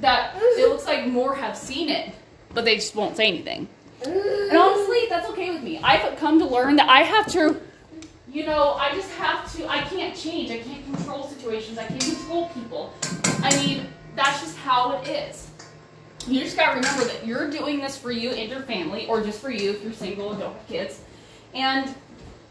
that 0.00 0.34
it 0.36 0.68
looks 0.68 0.86
like 0.86 1.06
more 1.06 1.34
have 1.34 1.56
seen 1.56 1.88
it, 1.88 2.14
but 2.52 2.64
they 2.64 2.74
just 2.76 2.94
won't 2.94 3.16
say 3.16 3.26
anything. 3.26 3.68
And 4.04 4.56
honestly, 4.56 5.04
that's 5.08 5.28
okay 5.30 5.50
with 5.50 5.62
me. 5.62 5.78
I've 5.82 6.18
come 6.18 6.38
to 6.38 6.44
learn 6.44 6.76
that 6.76 6.88
I 6.88 7.02
have 7.02 7.26
to, 7.32 7.60
you 8.30 8.44
know, 8.44 8.74
I 8.74 8.94
just 8.94 9.10
have 9.12 9.50
to, 9.56 9.66
I 9.66 9.80
can't 9.82 10.14
change. 10.14 10.50
I 10.50 10.58
can't 10.58 10.84
control 10.84 11.26
situations. 11.26 11.78
I 11.78 11.86
can't 11.86 12.02
control 12.02 12.50
people. 12.50 12.92
I 13.38 13.56
mean, 13.56 13.86
that's 14.14 14.40
just 14.40 14.56
how 14.58 14.98
it 14.98 15.08
is. 15.08 15.50
You 16.26 16.40
just 16.40 16.56
gotta 16.56 16.76
remember 16.76 17.04
that 17.04 17.26
you're 17.26 17.48
doing 17.50 17.80
this 17.80 17.96
for 17.96 18.10
you 18.10 18.30
and 18.30 18.50
your 18.50 18.62
family, 18.62 19.06
or 19.06 19.22
just 19.22 19.40
for 19.40 19.50
you 19.50 19.70
if 19.70 19.82
you're 19.82 19.92
single 19.92 20.32
and 20.32 20.40
don't 20.40 20.52
have 20.52 20.68
kids. 20.68 21.00
And 21.54 21.94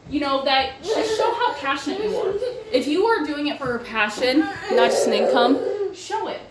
you 0.09 0.19
know, 0.19 0.43
that 0.45 0.81
just 0.83 1.17
show 1.17 1.33
how 1.33 1.53
passionate 1.55 2.03
you 2.03 2.15
are. 2.15 2.33
If 2.71 2.87
you 2.87 3.05
are 3.05 3.25
doing 3.25 3.47
it 3.47 3.57
for 3.57 3.75
a 3.75 3.79
passion, 3.79 4.39
not 4.39 4.91
just 4.91 5.07
an 5.07 5.13
income, 5.13 5.93
show 5.93 6.27
it 6.27 6.41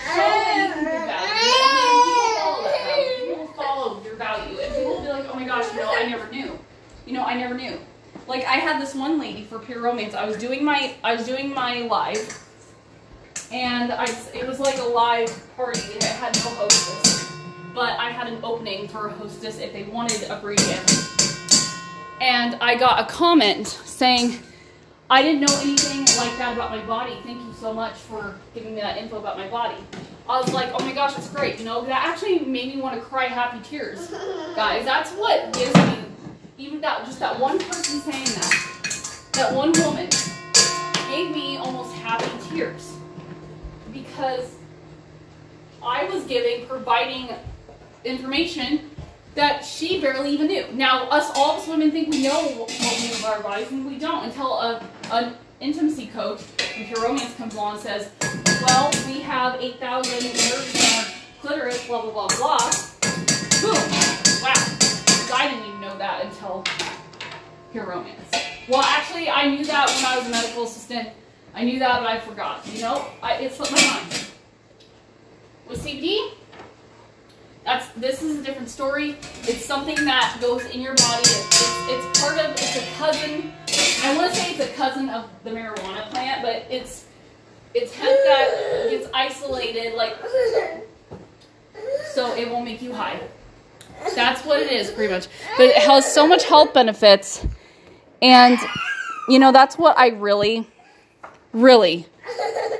show 0.00 0.16
that 0.16 0.56
you 0.56 0.74
can 0.74 0.84
value. 0.84 1.38
And 2.54 2.74
value. 2.86 3.26
People 3.26 3.44
will 3.44 3.52
follow 3.54 4.04
your 4.04 4.16
value. 4.16 4.58
And 4.58 4.74
people 4.74 4.90
will 4.92 5.02
be 5.02 5.08
like, 5.08 5.26
oh 5.30 5.34
my 5.34 5.46
gosh, 5.46 5.72
you 5.72 5.80
know, 5.80 5.92
I 5.94 6.06
never 6.06 6.30
knew. 6.30 6.58
You 7.06 7.12
know, 7.12 7.24
I 7.24 7.34
never 7.34 7.54
knew. 7.54 7.78
Like 8.26 8.44
I 8.44 8.56
had 8.56 8.80
this 8.80 8.94
one 8.94 9.18
lady 9.18 9.44
for 9.44 9.58
Pure 9.58 9.80
Romance. 9.80 10.14
I 10.14 10.24
was 10.24 10.36
doing 10.36 10.64
my 10.64 10.94
I 11.02 11.14
was 11.14 11.26
doing 11.26 11.52
my 11.52 11.80
live 11.80 12.46
and 13.52 13.92
I 13.92 14.04
it 14.34 14.46
was 14.46 14.60
like 14.60 14.78
a 14.78 14.84
live 14.84 15.56
party 15.56 15.80
it 15.80 16.04
had 16.04 16.34
no 16.36 16.50
hostess. 16.50 17.32
But 17.74 17.98
I 17.98 18.10
had 18.10 18.28
an 18.28 18.38
opening 18.44 18.88
for 18.88 19.08
a 19.08 19.12
hostess 19.12 19.58
if 19.58 19.72
they 19.72 19.84
wanted 19.84 20.22
a 20.30 20.40
free 20.40 20.56
gift. 20.56 21.09
And 22.20 22.56
I 22.60 22.76
got 22.76 23.00
a 23.00 23.12
comment 23.12 23.66
saying, 23.66 24.40
I 25.08 25.22
didn't 25.22 25.40
know 25.40 25.58
anything 25.60 26.00
like 26.18 26.36
that 26.38 26.52
about 26.52 26.70
my 26.70 26.84
body. 26.84 27.16
Thank 27.24 27.42
you 27.42 27.54
so 27.54 27.72
much 27.72 27.94
for 27.94 28.36
giving 28.54 28.74
me 28.74 28.80
that 28.82 28.98
info 28.98 29.18
about 29.18 29.38
my 29.38 29.48
body. 29.48 29.76
I 30.28 30.38
was 30.38 30.52
like, 30.52 30.70
oh 30.74 30.84
my 30.84 30.92
gosh, 30.92 31.14
that's 31.14 31.30
great. 31.30 31.58
You 31.58 31.64
know, 31.64 31.84
that 31.86 32.06
actually 32.06 32.40
made 32.40 32.74
me 32.74 32.80
want 32.80 32.94
to 32.94 33.00
cry 33.00 33.24
happy 33.24 33.58
tears. 33.64 34.08
Guys, 34.54 34.84
that's 34.84 35.12
what 35.12 35.52
gives 35.54 35.74
me, 35.74 36.04
even 36.58 36.80
that, 36.82 37.06
just 37.06 37.18
that 37.20 37.40
one 37.40 37.58
person 37.58 38.00
saying 38.00 38.26
that, 38.26 39.32
that 39.32 39.54
one 39.54 39.72
woman 39.80 40.08
gave 41.08 41.34
me 41.34 41.56
almost 41.56 41.94
happy 41.96 42.30
tears. 42.50 42.92
Because 43.92 44.56
I 45.82 46.04
was 46.04 46.22
giving, 46.24 46.66
providing 46.66 47.30
information 48.04 48.89
that 49.34 49.64
she 49.64 50.00
barely 50.00 50.30
even 50.30 50.48
knew. 50.48 50.66
Now, 50.72 51.08
us 51.08 51.30
all 51.36 51.52
of 51.52 51.62
us 51.62 51.68
women 51.68 51.90
think 51.90 52.10
we 52.10 52.22
know 52.22 52.42
what 52.56 52.70
we 52.70 53.08
know 53.08 53.18
about 53.18 53.36
our 53.36 53.42
bodies, 53.42 53.70
and 53.70 53.86
we 53.86 53.98
don't 53.98 54.24
until 54.24 54.54
a, 54.54 54.84
an 55.12 55.34
intimacy 55.60 56.06
coach 56.08 56.40
from 56.40 56.84
Pure 56.84 57.02
Romance 57.02 57.34
comes 57.36 57.54
along 57.54 57.74
and 57.74 57.82
says, 57.82 58.10
well, 58.66 58.90
we 59.06 59.20
have 59.20 59.60
8,000 59.60 60.12
nerves 60.22 60.74
in 60.74 60.98
our 60.98 61.04
clitoris, 61.40 61.86
blah, 61.86 62.02
blah, 62.02 62.12
blah, 62.12 62.28
blah. 62.36 62.70
Boom. 63.60 63.74
Wow. 64.42 64.54
I 65.32 65.48
didn't 65.48 65.68
even 65.68 65.80
know 65.80 65.96
that 65.98 66.24
until 66.24 66.64
your 67.72 67.86
Romance. 67.86 68.30
Well, 68.68 68.82
actually, 68.82 69.30
I 69.30 69.48
knew 69.48 69.64
that 69.64 69.88
when 69.88 70.04
I 70.04 70.18
was 70.18 70.26
a 70.26 70.30
medical 70.30 70.64
assistant. 70.64 71.10
I 71.54 71.64
knew 71.64 71.78
that, 71.78 72.00
but 72.00 72.08
I 72.08 72.20
forgot. 72.20 72.66
You 72.72 72.82
know, 72.82 73.06
I, 73.22 73.34
it 73.34 73.52
slipped 73.52 73.72
my 73.72 73.82
mind. 73.82 74.26
With 75.68 75.84
CBD, 75.84 76.32
that's 77.70 77.88
this 77.90 78.22
is 78.22 78.40
a 78.40 78.42
different 78.42 78.68
story. 78.68 79.16
It's 79.42 79.64
something 79.64 79.94
that 80.04 80.38
goes 80.40 80.64
in 80.66 80.80
your 80.80 80.94
body. 80.94 81.20
It's, 81.20 81.46
it's, 81.46 81.90
it's 81.90 82.20
part 82.20 82.38
of. 82.38 82.50
It's 82.52 82.76
a 82.76 82.86
cousin. 82.96 83.52
I 84.02 84.16
want 84.16 84.32
to 84.32 84.40
say 84.40 84.50
it's 84.52 84.60
a 84.60 84.74
cousin 84.74 85.08
of 85.08 85.28
the 85.44 85.50
marijuana 85.50 86.10
plant, 86.10 86.42
but 86.42 86.64
it's 86.68 87.06
it's 87.72 87.94
hemp 87.94 88.18
that 88.24 88.88
gets 88.90 89.08
isolated, 89.14 89.94
like 89.94 90.16
so 92.12 92.34
it 92.34 92.50
won't 92.50 92.64
make 92.64 92.82
you 92.82 92.92
high. 92.92 93.20
That's 94.16 94.44
what 94.44 94.60
it 94.60 94.72
is, 94.72 94.90
pretty 94.90 95.12
much. 95.12 95.28
But 95.56 95.66
it 95.66 95.76
has 95.76 96.12
so 96.12 96.26
much 96.26 96.44
health 96.44 96.74
benefits, 96.74 97.46
and 98.20 98.58
you 99.28 99.38
know 99.38 99.52
that's 99.52 99.78
what 99.78 99.96
I 99.96 100.08
really, 100.08 100.66
really 101.52 102.06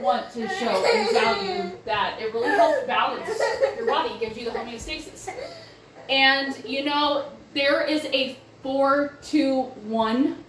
want 0.01 0.33
to 0.33 0.49
show 0.49 0.85
and 0.85 1.11
value 1.13 1.70
that 1.85 2.21
it 2.21 2.33
really 2.33 2.49
helps 2.49 2.87
balance 2.87 3.29
your 3.77 3.87
body, 3.87 4.19
gives 4.19 4.37
you 4.37 4.45
the 4.45 4.51
homeostasis. 4.51 5.33
And 6.09 6.63
you 6.65 6.85
know, 6.85 7.27
there 7.55 7.83
is 7.83 8.05
a 8.07 8.37
four 8.63 9.19
to 9.25 9.63
one 9.63 10.45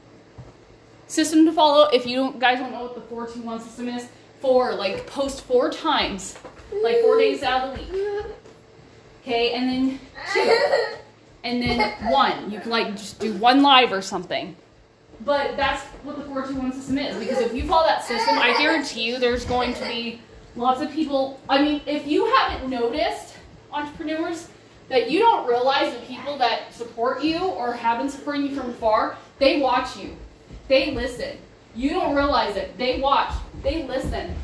system 1.07 1.45
to 1.45 1.51
follow. 1.51 1.89
If 1.89 2.05
you 2.05 2.35
guys 2.39 2.59
don't 2.59 2.71
know 2.71 2.83
what 2.83 2.95
the 2.95 3.01
four 3.01 3.27
to 3.27 3.39
one 3.39 3.59
system 3.59 3.87
is, 3.87 4.07
four, 4.39 4.73
like 4.73 5.07
post 5.07 5.43
four 5.43 5.69
times, 5.69 6.35
like 6.83 7.01
four 7.01 7.17
days 7.17 7.43
out 7.43 7.69
of 7.69 7.77
the 7.77 7.93
week. 7.93 8.25
Okay, 9.21 9.53
and 9.53 9.69
then 9.69 9.99
two. 10.33 10.97
And 11.43 11.61
then 11.61 12.11
one. 12.11 12.51
You 12.51 12.59
can 12.59 12.69
like 12.69 12.95
just 12.95 13.19
do 13.19 13.33
one 13.33 13.61
live 13.61 13.91
or 13.91 14.01
something. 14.01 14.55
But 15.23 15.55
that's 15.57 15.83
what 16.03 16.17
the 16.17 16.23
421 16.23 16.73
system 16.73 16.97
is. 16.97 17.17
Because 17.17 17.39
if 17.39 17.53
you 17.53 17.67
follow 17.67 17.85
that 17.85 18.03
system, 18.03 18.37
I 18.39 18.55
guarantee 18.57 19.03
you 19.03 19.19
there's 19.19 19.45
going 19.45 19.73
to 19.75 19.83
be 19.85 20.19
lots 20.55 20.81
of 20.81 20.91
people. 20.91 21.39
I 21.49 21.61
mean, 21.61 21.81
if 21.85 22.07
you 22.07 22.25
haven't 22.25 22.69
noticed, 22.69 23.35
entrepreneurs, 23.71 24.47
that 24.89 25.09
you 25.09 25.19
don't 25.19 25.47
realize 25.47 25.93
the 25.93 26.01
people 26.01 26.37
that 26.37 26.73
support 26.73 27.23
you 27.23 27.39
or 27.39 27.73
have 27.73 27.99
been 27.99 28.09
supporting 28.09 28.47
you 28.47 28.55
from 28.55 28.71
afar, 28.71 29.17
they 29.39 29.61
watch 29.61 29.97
you. 29.97 30.15
They 30.67 30.91
listen. 30.91 31.37
You 31.75 31.91
don't 31.91 32.15
realize 32.15 32.57
it. 32.57 32.77
They 32.77 32.99
watch. 32.99 33.33
They 33.63 33.83
listen. 33.83 34.35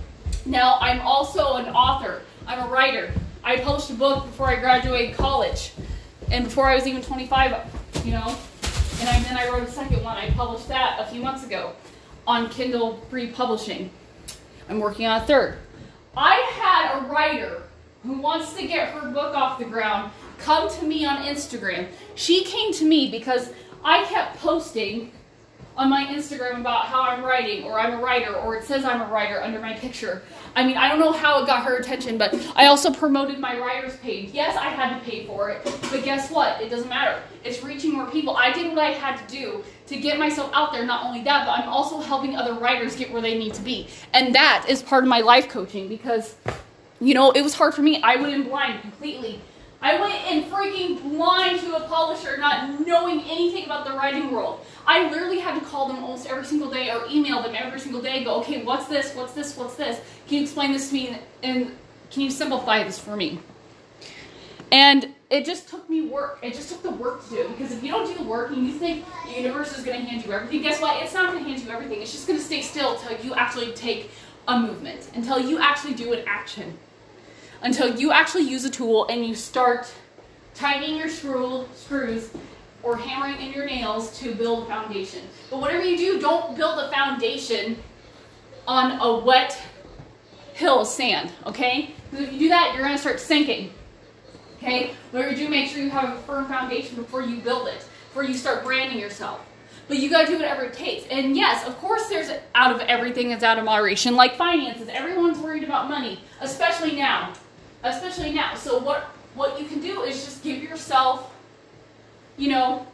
Now, 0.45 0.77
I'm 0.79 1.01
also 1.01 1.55
an 1.55 1.67
author. 1.67 2.21
I'm 2.47 2.65
a 2.65 2.71
writer. 2.71 3.11
I 3.43 3.57
published 3.57 3.89
a 3.89 3.93
book 3.93 4.25
before 4.25 4.47
I 4.47 4.55
graduated 4.55 5.17
college. 5.17 5.73
And 6.31 6.45
before 6.45 6.67
I 6.67 6.75
was 6.75 6.87
even 6.87 7.01
25, 7.01 8.05
you 8.05 8.11
know, 8.11 8.37
and 9.01 9.25
then 9.25 9.37
I 9.37 9.49
wrote 9.49 9.67
a 9.67 9.71
second 9.71 10.03
one. 10.03 10.17
I 10.17 10.29
published 10.31 10.69
that 10.69 10.97
a 10.99 11.05
few 11.11 11.21
months 11.21 11.45
ago 11.45 11.73
on 12.25 12.49
Kindle 12.49 12.97
free 13.09 13.27
publishing. 13.27 13.89
I'm 14.69 14.79
working 14.79 15.05
on 15.05 15.21
a 15.21 15.25
third. 15.25 15.57
I 16.19 16.33
had 16.59 16.97
a 16.97 17.13
writer 17.13 17.61
who 18.01 18.19
wants 18.19 18.53
to 18.53 18.65
get 18.65 18.89
her 18.89 19.11
book 19.11 19.35
off 19.35 19.59
the 19.59 19.65
ground 19.65 20.11
come 20.39 20.67
to 20.67 20.85
me 20.85 21.05
on 21.05 21.17
Instagram. 21.17 21.89
She 22.15 22.43
came 22.43 22.73
to 22.73 22.85
me 22.85 23.11
because 23.11 23.51
I 23.83 24.03
kept 24.05 24.37
posting 24.39 25.11
on 25.77 25.89
my 25.89 26.05
Instagram 26.05 26.59
about 26.59 26.85
how 26.85 27.01
I'm 27.01 27.23
writing 27.23 27.63
or 27.63 27.79
I'm 27.79 27.93
a 27.93 28.01
writer 28.01 28.35
or 28.35 28.55
it 28.55 28.63
says 28.63 28.83
I'm 28.83 29.01
a 29.01 29.05
writer 29.05 29.41
under 29.41 29.59
my 29.59 29.73
picture. 29.73 30.23
I 30.55 30.65
mean, 30.65 30.75
I 30.75 30.89
don't 30.89 30.99
know 30.99 31.11
how 31.11 31.43
it 31.43 31.47
got 31.47 31.63
her 31.65 31.77
attention, 31.77 32.17
but 32.17 32.33
I 32.55 32.65
also 32.65 32.91
promoted 32.91 33.39
my 33.39 33.57
writer's 33.59 33.95
page. 33.97 34.31
Yes, 34.33 34.57
I 34.57 34.69
had 34.69 34.97
to 34.97 35.05
pay 35.05 35.27
for 35.27 35.51
it, 35.51 35.63
but 35.63 36.03
guess 36.03 36.31
what? 36.31 36.59
It 36.61 36.69
doesn't 36.69 36.89
matter. 36.89 37.21
It's 37.43 37.63
reaching 37.63 37.93
more 37.93 38.09
people. 38.09 38.35
I 38.35 38.51
did 38.51 38.69
what 38.69 38.79
I 38.79 38.91
had 38.91 39.17
to 39.17 39.33
do 39.33 39.63
to 39.85 39.97
get 39.97 40.17
myself 40.17 40.49
out 40.53 40.73
there. 40.73 40.83
Not 40.83 41.05
only 41.05 41.21
that, 41.23 41.45
but 41.45 41.59
I'm 41.59 41.69
also 41.69 41.99
helping 41.99 42.35
other 42.35 42.53
writers 42.53 42.95
get 42.95 43.11
where 43.11 43.21
they 43.21 43.37
need 43.37 43.53
to 43.53 43.61
be. 43.61 43.87
And 44.13 44.33
that 44.33 44.65
is 44.67 44.81
part 44.81 45.03
of 45.03 45.09
my 45.09 45.21
life 45.21 45.47
coaching 45.47 45.87
because, 45.87 46.35
you 46.99 47.13
know, 47.13 47.31
it 47.31 47.43
was 47.43 47.53
hard 47.53 47.75
for 47.75 47.83
me. 47.83 48.01
I 48.01 48.15
went 48.15 48.33
in 48.33 48.43
blind 48.43 48.81
completely 48.81 49.39
I 49.81 49.99
went 49.99 50.25
in 50.31 50.49
freaking 50.49 51.01
blind 51.03 51.59
to 51.61 51.75
a 51.75 51.81
publisher, 51.81 52.37
not 52.37 52.85
knowing 52.85 53.21
anything 53.21 53.65
about 53.65 53.85
the 53.85 53.91
writing 53.91 54.31
world. 54.31 54.65
I 54.87 55.09
literally 55.09 55.39
had 55.39 55.59
to 55.59 55.65
call 55.65 55.87
them 55.87 56.03
almost 56.03 56.27
every 56.27 56.45
single 56.45 56.69
day 56.69 56.89
or 56.89 57.05
email 57.09 57.43
them 57.43 57.53
every 57.55 57.79
single 57.79 58.01
day 58.01 58.23
go, 58.23 58.39
okay, 58.39 58.63
what's 58.63 58.87
this, 58.87 59.13
what's 59.13 59.33
this, 59.33 59.55
what's 59.55 59.75
this? 59.75 60.01
Can 60.27 60.37
you 60.37 60.43
explain 60.43 60.71
this 60.71 60.89
to 60.89 60.95
me 60.95 61.17
and 61.43 61.71
can 62.09 62.23
you 62.23 62.31
simplify 62.31 62.83
this 62.83 62.97
for 62.97 63.15
me? 63.15 63.39
And 64.71 65.13
it 65.29 65.45
just 65.45 65.69
took 65.69 65.89
me 65.89 66.01
work. 66.01 66.39
It 66.41 66.53
just 66.53 66.69
took 66.69 66.81
the 66.81 66.91
work 66.91 67.23
to 67.25 67.29
do 67.29 67.41
it. 67.41 67.49
Because 67.49 67.71
if 67.71 67.83
you 67.83 67.91
don't 67.91 68.05
do 68.05 68.17
the 68.17 68.27
work 68.27 68.51
and 68.51 68.65
you 68.65 68.73
think 68.73 69.05
the 69.25 69.41
universe 69.41 69.77
is 69.77 69.83
going 69.83 70.01
to 70.01 70.05
hand 70.05 70.25
you 70.25 70.31
everything, 70.31 70.61
guess 70.61 70.81
what? 70.81 71.01
It's 71.03 71.13
not 71.13 71.31
going 71.31 71.43
to 71.43 71.49
hand 71.49 71.61
you 71.61 71.69
everything. 71.69 72.01
It's 72.01 72.11
just 72.11 72.27
going 72.27 72.39
to 72.39 72.43
stay 72.43 72.61
still 72.61 72.97
until 72.97 73.17
you 73.25 73.33
actually 73.35 73.71
take 73.73 74.09
a 74.47 74.59
movement, 74.59 75.09
until 75.13 75.39
you 75.39 75.59
actually 75.59 75.93
do 75.93 76.13
an 76.13 76.23
action 76.25 76.77
until 77.61 77.99
you 77.99 78.11
actually 78.11 78.43
use 78.43 78.65
a 78.65 78.69
tool 78.69 79.05
and 79.07 79.25
you 79.25 79.35
start 79.35 79.91
tightening 80.53 80.97
your 80.97 81.09
screw, 81.09 81.65
screws 81.75 82.29
or 82.83 82.95
hammering 82.95 83.39
in 83.41 83.53
your 83.53 83.65
nails 83.65 84.17
to 84.19 84.33
build 84.35 84.63
a 84.63 84.65
foundation. 84.67 85.21
But 85.49 85.59
whatever 85.59 85.83
you 85.83 85.97
do, 85.97 86.19
don't 86.19 86.55
build 86.55 86.79
a 86.79 86.89
foundation 86.91 87.77
on 88.67 88.99
a 89.01 89.23
wet 89.23 89.59
hill 90.53 90.81
of 90.81 90.87
sand, 90.87 91.31
okay? 91.45 91.93
Because 92.09 92.27
if 92.27 92.33
you 92.33 92.39
do 92.39 92.49
that, 92.49 92.73
you're 92.73 92.83
gonna 92.83 92.97
start 92.97 93.19
sinking. 93.19 93.71
Okay? 94.57 94.93
Whatever 95.11 95.31
you 95.31 95.37
do, 95.37 95.49
make 95.49 95.69
sure 95.69 95.81
you 95.81 95.89
have 95.89 96.17
a 96.17 96.21
firm 96.21 96.45
foundation 96.47 96.95
before 96.95 97.21
you 97.21 97.37
build 97.41 97.67
it, 97.67 97.85
before 98.09 98.23
you 98.23 98.33
start 98.33 98.63
branding 98.63 98.99
yourself. 98.99 99.41
But 99.87 99.97
you 99.97 100.09
gotta 100.09 100.27
do 100.27 100.35
whatever 100.35 100.63
it 100.63 100.73
takes. 100.73 101.07
And 101.07 101.35
yes, 101.35 101.65
of 101.65 101.77
course, 101.77 102.07
there's 102.07 102.29
out 102.55 102.73
of 102.73 102.81
everything 102.81 103.29
that's 103.29 103.43
out 103.43 103.57
of 103.57 103.65
moderation, 103.65 104.15
like 104.15 104.35
finances. 104.35 104.89
Everyone's 104.89 105.39
worried 105.39 105.63
about 105.63 105.89
money, 105.89 106.19
especially 106.41 106.95
now 106.95 107.33
especially 107.87 108.33
now. 108.33 108.55
So 108.55 108.79
what 108.79 109.03
what 109.35 109.59
you 109.59 109.67
can 109.67 109.79
do 109.79 110.01
is 110.01 110.23
just 110.25 110.43
give 110.43 110.61
yourself, 110.63 111.33
you 112.37 112.49
know, 112.49 112.87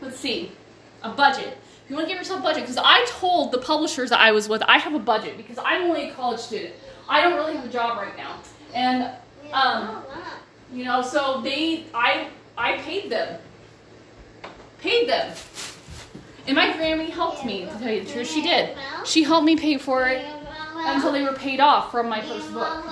let's 0.00 0.18
see, 0.18 0.52
a 1.02 1.10
budget. 1.10 1.58
If 1.84 1.90
you 1.90 1.96
want 1.96 2.08
to 2.08 2.12
give 2.12 2.18
yourself 2.18 2.40
a 2.40 2.42
budget, 2.42 2.62
because 2.62 2.78
I 2.82 3.04
told 3.08 3.52
the 3.52 3.58
publishers 3.58 4.10
that 4.10 4.20
I 4.20 4.32
was 4.32 4.48
with, 4.48 4.62
I 4.62 4.78
have 4.78 4.94
a 4.94 4.98
budget 4.98 5.36
because 5.36 5.58
I'm 5.64 5.82
only 5.82 6.08
a 6.08 6.14
college 6.14 6.40
student. 6.40 6.74
I 7.08 7.20
don't 7.22 7.34
really 7.34 7.54
have 7.54 7.64
a 7.64 7.68
job 7.68 7.98
right 7.98 8.16
now, 8.16 8.38
and 8.74 9.10
um, 9.52 10.02
you 10.72 10.84
know, 10.84 11.02
so 11.02 11.40
they, 11.42 11.84
I, 11.94 12.28
I 12.58 12.78
paid 12.78 13.10
them, 13.10 13.38
paid 14.80 15.08
them. 15.08 15.34
And 16.48 16.54
my 16.54 16.68
Grammy 16.72 17.10
helped 17.10 17.44
me, 17.44 17.64
to 17.66 17.78
tell 17.78 17.90
you 17.90 18.04
the 18.04 18.12
truth. 18.12 18.30
She 18.30 18.42
did. 18.42 18.76
She 19.04 19.24
helped 19.24 19.44
me 19.44 19.56
pay 19.56 19.78
for 19.78 20.08
it 20.08 20.24
until 20.76 21.12
they 21.12 21.22
were 21.22 21.32
paid 21.32 21.58
off 21.60 21.90
from 21.90 22.08
my 22.08 22.20
first 22.20 22.52
book. 22.52 22.84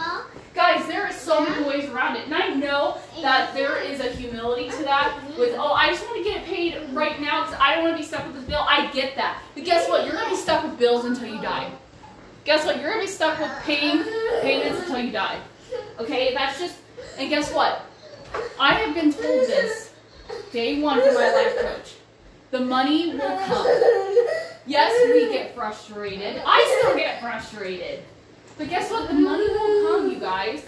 Guys, 0.55 0.87
there 0.87 1.05
are 1.05 1.13
so 1.13 1.45
many 1.45 1.67
ways 1.67 1.91
around 1.91 2.17
it. 2.17 2.27
And 2.27 2.35
I 2.35 2.51
know 2.51 2.99
that 3.23 3.53
there 3.55 3.77
is 3.79 3.99
a 3.99 4.05
humility 4.05 4.71
to 4.71 4.83
that 4.85 5.21
with, 5.37 5.55
oh, 5.59 5.73
I 5.73 5.89
just 5.89 6.05
want 6.07 6.19
to 6.19 6.23
get 6.25 6.45
paid 6.45 6.79
right 6.93 7.21
now 7.21 7.45
because 7.45 7.59
I 7.61 7.75
don't 7.75 7.85
want 7.85 7.97
to 7.97 8.03
be 8.03 8.07
stuck 8.07 8.25
with 8.25 8.37
this 8.37 8.45
bill. 8.45 8.65
I 8.69 8.87
get 8.93 9.17
that. 9.17 9.43
But 9.55 9.65
guess 9.65 9.89
what? 9.89 10.05
You're 10.05 10.15
going 10.15 10.27
to 10.27 10.31
be 10.31 10.41
stuck 10.41 10.63
with 10.63 10.79
bills 10.79 11.05
until 11.07 11.27
you 11.27 11.41
die. 11.41 11.73
Guess 12.45 12.65
what? 12.65 12.77
You're 12.77 12.93
going 12.93 13.01
to 13.01 13.07
be 13.07 13.13
stuck 13.13 13.39
with 13.41 13.51
paying 13.63 14.05
payments 14.43 14.83
until 14.83 15.01
you 15.01 15.11
die. 15.11 15.41
Okay? 15.99 16.33
That's 16.35 16.61
just, 16.61 16.77
and 17.19 17.29
guess 17.29 17.53
what? 17.53 17.85
I 18.61 18.75
have 18.75 18.95
been 18.95 19.13
told 19.13 19.25
this 19.25 19.93
day 20.53 20.81
one 20.81 21.01
from 21.01 21.15
my 21.15 21.33
life 21.33 21.59
coach. 21.59 21.95
The 22.53 22.61
money 22.61 23.15
will 23.15 23.39
come. 23.41 23.67
Yes, 24.67 24.93
we 25.13 25.33
get 25.33 25.55
frustrated. 25.55 26.41
I 26.47 26.79
still 26.81 26.97
get 26.97 27.21
frustrated. 27.21 28.05
But 28.57 28.69
guess 28.69 28.91
what? 28.91 29.09
The 29.09 29.15
money 29.15 29.49
will 29.49 29.99
come, 29.99 30.11
you 30.11 30.21
guys. 30.21 30.65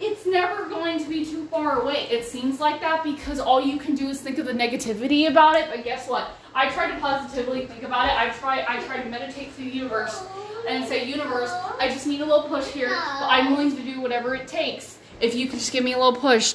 It's 0.00 0.24
never 0.24 0.64
going 0.68 0.98
to 0.98 1.08
be 1.08 1.24
too 1.24 1.46
far 1.48 1.82
away. 1.82 2.08
It 2.10 2.24
seems 2.24 2.60
like 2.60 2.80
that 2.80 3.04
because 3.04 3.38
all 3.38 3.60
you 3.60 3.78
can 3.78 3.94
do 3.94 4.08
is 4.08 4.20
think 4.20 4.38
of 4.38 4.46
the 4.46 4.52
negativity 4.52 5.28
about 5.28 5.56
it. 5.56 5.68
But 5.70 5.84
guess 5.84 6.08
what? 6.08 6.30
I 6.54 6.70
try 6.70 6.90
to 6.90 6.98
positively 6.98 7.66
think 7.66 7.82
about 7.82 8.06
it. 8.06 8.12
I 8.12 8.30
try 8.38 8.64
I 8.66 8.82
try 8.84 9.02
to 9.02 9.08
meditate 9.10 9.52
through 9.52 9.66
the 9.66 9.70
universe 9.76 10.24
and 10.66 10.84
say, 10.86 11.04
universe, 11.04 11.50
I 11.78 11.88
just 11.88 12.06
need 12.06 12.22
a 12.22 12.24
little 12.24 12.44
push 12.44 12.66
here. 12.68 12.88
But 12.88 13.26
I'm 13.28 13.50
willing 13.52 13.76
to 13.76 13.82
do 13.82 14.00
whatever 14.00 14.34
it 14.34 14.48
takes. 14.48 14.98
If 15.20 15.34
you 15.34 15.46
can 15.46 15.58
just 15.58 15.72
give 15.72 15.84
me 15.84 15.92
a 15.92 15.98
little 15.98 16.18
push, 16.18 16.54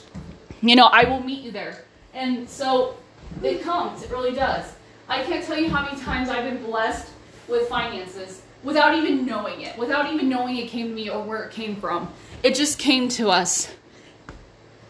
you 0.62 0.76
know, 0.76 0.88
I 0.88 1.04
will 1.04 1.22
meet 1.22 1.44
you 1.44 1.52
there. 1.52 1.84
And 2.15 2.50
so 2.50 2.98
it 3.44 3.62
comes. 3.62 4.02
It 4.02 4.10
really 4.10 4.34
does. 4.34 4.74
I 5.08 5.24
can't 5.24 5.46
tell 5.46 5.60
you 5.60 5.70
how 5.70 5.86
many 5.86 6.00
times 6.02 6.30
I've 6.30 6.44
been 6.44 6.63
blessed 6.63 7.12
with 7.48 7.67
finances 7.70 8.41
without 8.63 8.95
even 8.95 9.26
knowing 9.26 9.62
it, 9.62 9.78
without 9.78 10.12
even 10.12 10.30
knowing 10.30 10.58
it 10.58 10.67
came 10.67 10.89
to 10.89 10.93
me 10.93 11.10
or 11.10 11.24
where 11.24 11.43
it 11.43 11.52
came 11.52 11.76
from. 11.76 12.12
It 12.43 12.56
just 12.56 12.80
came 12.80 13.10
to 13.10 13.30
us 13.30 13.71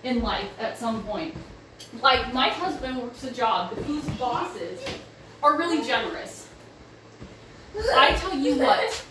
in 0.03 0.21
life 0.21 0.49
at 0.59 0.77
some 0.77 1.03
point. 1.03 1.35
Like, 2.01 2.33
my 2.33 2.49
husband 2.49 3.01
works 3.01 3.23
a 3.23 3.31
job 3.31 3.75
whose 3.75 4.05
bosses 4.17 4.79
are 5.43 5.57
really 5.57 5.85
generous. 5.85 6.47
I 7.93 8.13
tell 8.13 8.35
you 8.35 8.55
what, 8.55 9.05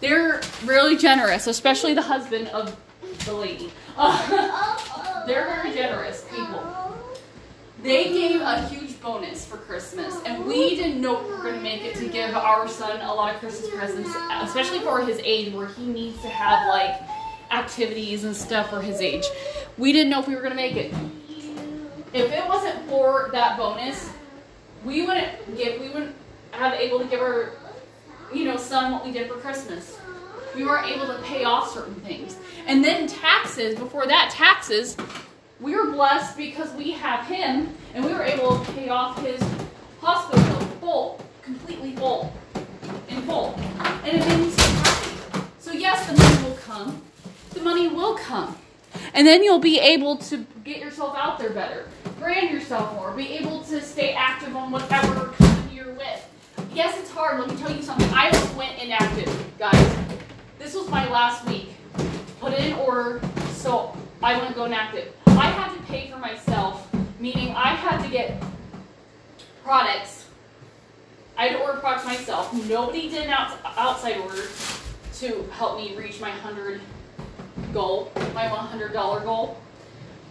they're 0.00 0.40
really 0.64 0.96
generous, 0.96 1.46
especially 1.46 1.94
the 1.94 2.02
husband 2.02 2.48
of 2.48 2.76
the 3.24 3.32
lady. 3.32 3.72
They're 5.26 5.46
very 5.46 5.72
generous 5.72 6.24
people. 6.30 6.62
They 7.82 8.04
gave 8.04 8.40
a 8.40 8.68
huge 8.68 8.85
bonus 9.06 9.46
for 9.46 9.58
Christmas, 9.58 10.20
and 10.26 10.44
we 10.44 10.74
didn't 10.74 11.00
know 11.00 11.22
we 11.22 11.30
were 11.30 11.36
going 11.36 11.54
to 11.54 11.60
make 11.60 11.82
it 11.82 11.94
to 11.94 12.08
give 12.08 12.34
our 12.34 12.66
son 12.66 13.00
a 13.02 13.14
lot 13.14 13.32
of 13.32 13.38
Christmas 13.38 13.70
presents, 13.70 14.10
especially 14.42 14.80
for 14.80 15.00
his 15.00 15.20
age, 15.22 15.54
where 15.54 15.68
he 15.68 15.86
needs 15.86 16.20
to 16.22 16.28
have 16.28 16.68
like 16.68 17.00
activities 17.52 18.24
and 18.24 18.34
stuff 18.34 18.68
for 18.68 18.80
his 18.80 19.00
age. 19.00 19.24
We 19.78 19.92
didn't 19.92 20.10
know 20.10 20.18
if 20.18 20.26
we 20.26 20.34
were 20.34 20.40
going 20.40 20.50
to 20.50 20.56
make 20.56 20.74
it. 20.74 20.92
If 22.12 22.32
it 22.32 22.48
wasn't 22.48 22.84
for 22.88 23.28
that 23.30 23.56
bonus, 23.56 24.10
we 24.84 25.06
wouldn't 25.06 25.56
give, 25.56 25.80
we 25.80 25.88
wouldn't 25.88 26.16
have 26.50 26.74
able 26.74 26.98
to 26.98 27.04
give 27.04 27.20
our, 27.20 27.52
you 28.34 28.44
know, 28.44 28.56
son 28.56 28.90
what 28.90 29.04
we 29.04 29.12
did 29.12 29.30
for 29.30 29.36
Christmas. 29.36 29.96
We 30.56 30.64
weren't 30.64 30.88
able 30.88 31.06
to 31.06 31.22
pay 31.22 31.44
off 31.44 31.72
certain 31.72 31.94
things. 32.00 32.36
And 32.66 32.82
then 32.82 33.06
taxes, 33.06 33.78
before 33.78 34.08
that, 34.08 34.32
taxes, 34.32 34.96
we 35.60 35.74
were 35.74 35.90
blessed 35.90 36.36
because 36.36 36.72
we 36.74 36.92
have 36.92 37.26
him 37.26 37.74
and 37.94 38.04
we 38.04 38.12
were 38.12 38.22
able 38.22 38.62
to 38.62 38.72
pay 38.72 38.88
off 38.88 39.18
his 39.22 39.42
hospital 40.00 40.44
bill 40.44 40.66
full, 40.80 41.20
completely 41.42 41.96
full, 41.96 42.32
in 43.08 43.22
full. 43.22 43.54
And 43.78 44.06
it 44.06 44.26
made 44.26 44.38
me 44.38 44.50
so 44.50 44.62
happy. 44.62 45.46
So, 45.58 45.72
yes, 45.72 46.06
the 46.06 46.16
money 46.16 46.48
will 46.48 46.56
come. 46.56 47.02
The 47.54 47.60
money 47.60 47.88
will 47.88 48.16
come. 48.16 48.56
And 49.14 49.26
then 49.26 49.42
you'll 49.42 49.58
be 49.58 49.78
able 49.78 50.16
to 50.18 50.46
get 50.64 50.78
yourself 50.78 51.16
out 51.16 51.38
there 51.38 51.50
better, 51.50 51.88
brand 52.18 52.50
yourself 52.50 52.92
more, 52.94 53.12
be 53.12 53.32
able 53.34 53.62
to 53.64 53.80
stay 53.80 54.12
active 54.12 54.54
on 54.54 54.70
whatever 54.70 55.26
company 55.28 55.74
you're 55.74 55.92
with. 55.92 56.28
Yes, 56.74 56.98
it's 56.98 57.10
hard. 57.10 57.40
Let 57.40 57.48
me 57.48 57.56
tell 57.56 57.74
you 57.74 57.82
something. 57.82 58.08
I 58.12 58.30
went 58.56 58.82
inactive, 58.82 59.32
guys. 59.58 59.96
This 60.58 60.74
was 60.74 60.88
my 60.90 61.10
last 61.10 61.46
week. 61.46 61.70
Put 62.40 62.52
it 62.52 62.60
in 62.60 62.74
order, 62.74 63.20
so 63.52 63.96
I 64.22 64.36
wouldn't 64.36 64.54
go 64.54 64.64
inactive. 64.64 65.15
I 65.36 65.46
had 65.50 65.74
to 65.74 65.82
pay 65.84 66.10
for 66.10 66.18
myself, 66.18 66.88
meaning 67.20 67.50
I 67.50 67.74
had 67.74 68.02
to 68.02 68.08
get 68.08 68.42
products. 69.62 70.26
I 71.36 71.48
had 71.48 71.58
to 71.58 71.62
order 71.62 71.78
products 71.78 72.06
myself. 72.06 72.52
Nobody 72.68 73.10
did 73.10 73.26
an 73.26 73.30
out, 73.30 73.58
outside 73.76 74.16
order 74.18 74.44
to 75.14 75.42
help 75.52 75.76
me 75.76 75.94
reach 75.96 76.20
my 76.20 76.30
100 76.30 76.80
goal, 77.72 78.10
my 78.34 78.46
$100 78.48 78.92
goal. 79.24 79.58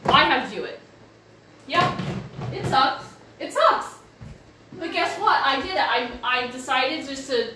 I 0.06 0.24
had 0.24 0.50
to 0.50 0.56
do 0.56 0.64
it. 0.64 0.80
Yep, 1.68 2.00
it 2.54 2.66
sucks. 2.66 3.06
It 3.40 3.54
sucks. 3.54 3.96
But 4.80 4.92
guess 4.92 5.20
what? 5.20 5.40
I 5.44 5.62
did 5.62 5.72
it. 5.72 5.78
I, 5.80 6.10
I 6.24 6.48
decided 6.48 7.08
just 7.08 7.30
to, 7.30 7.54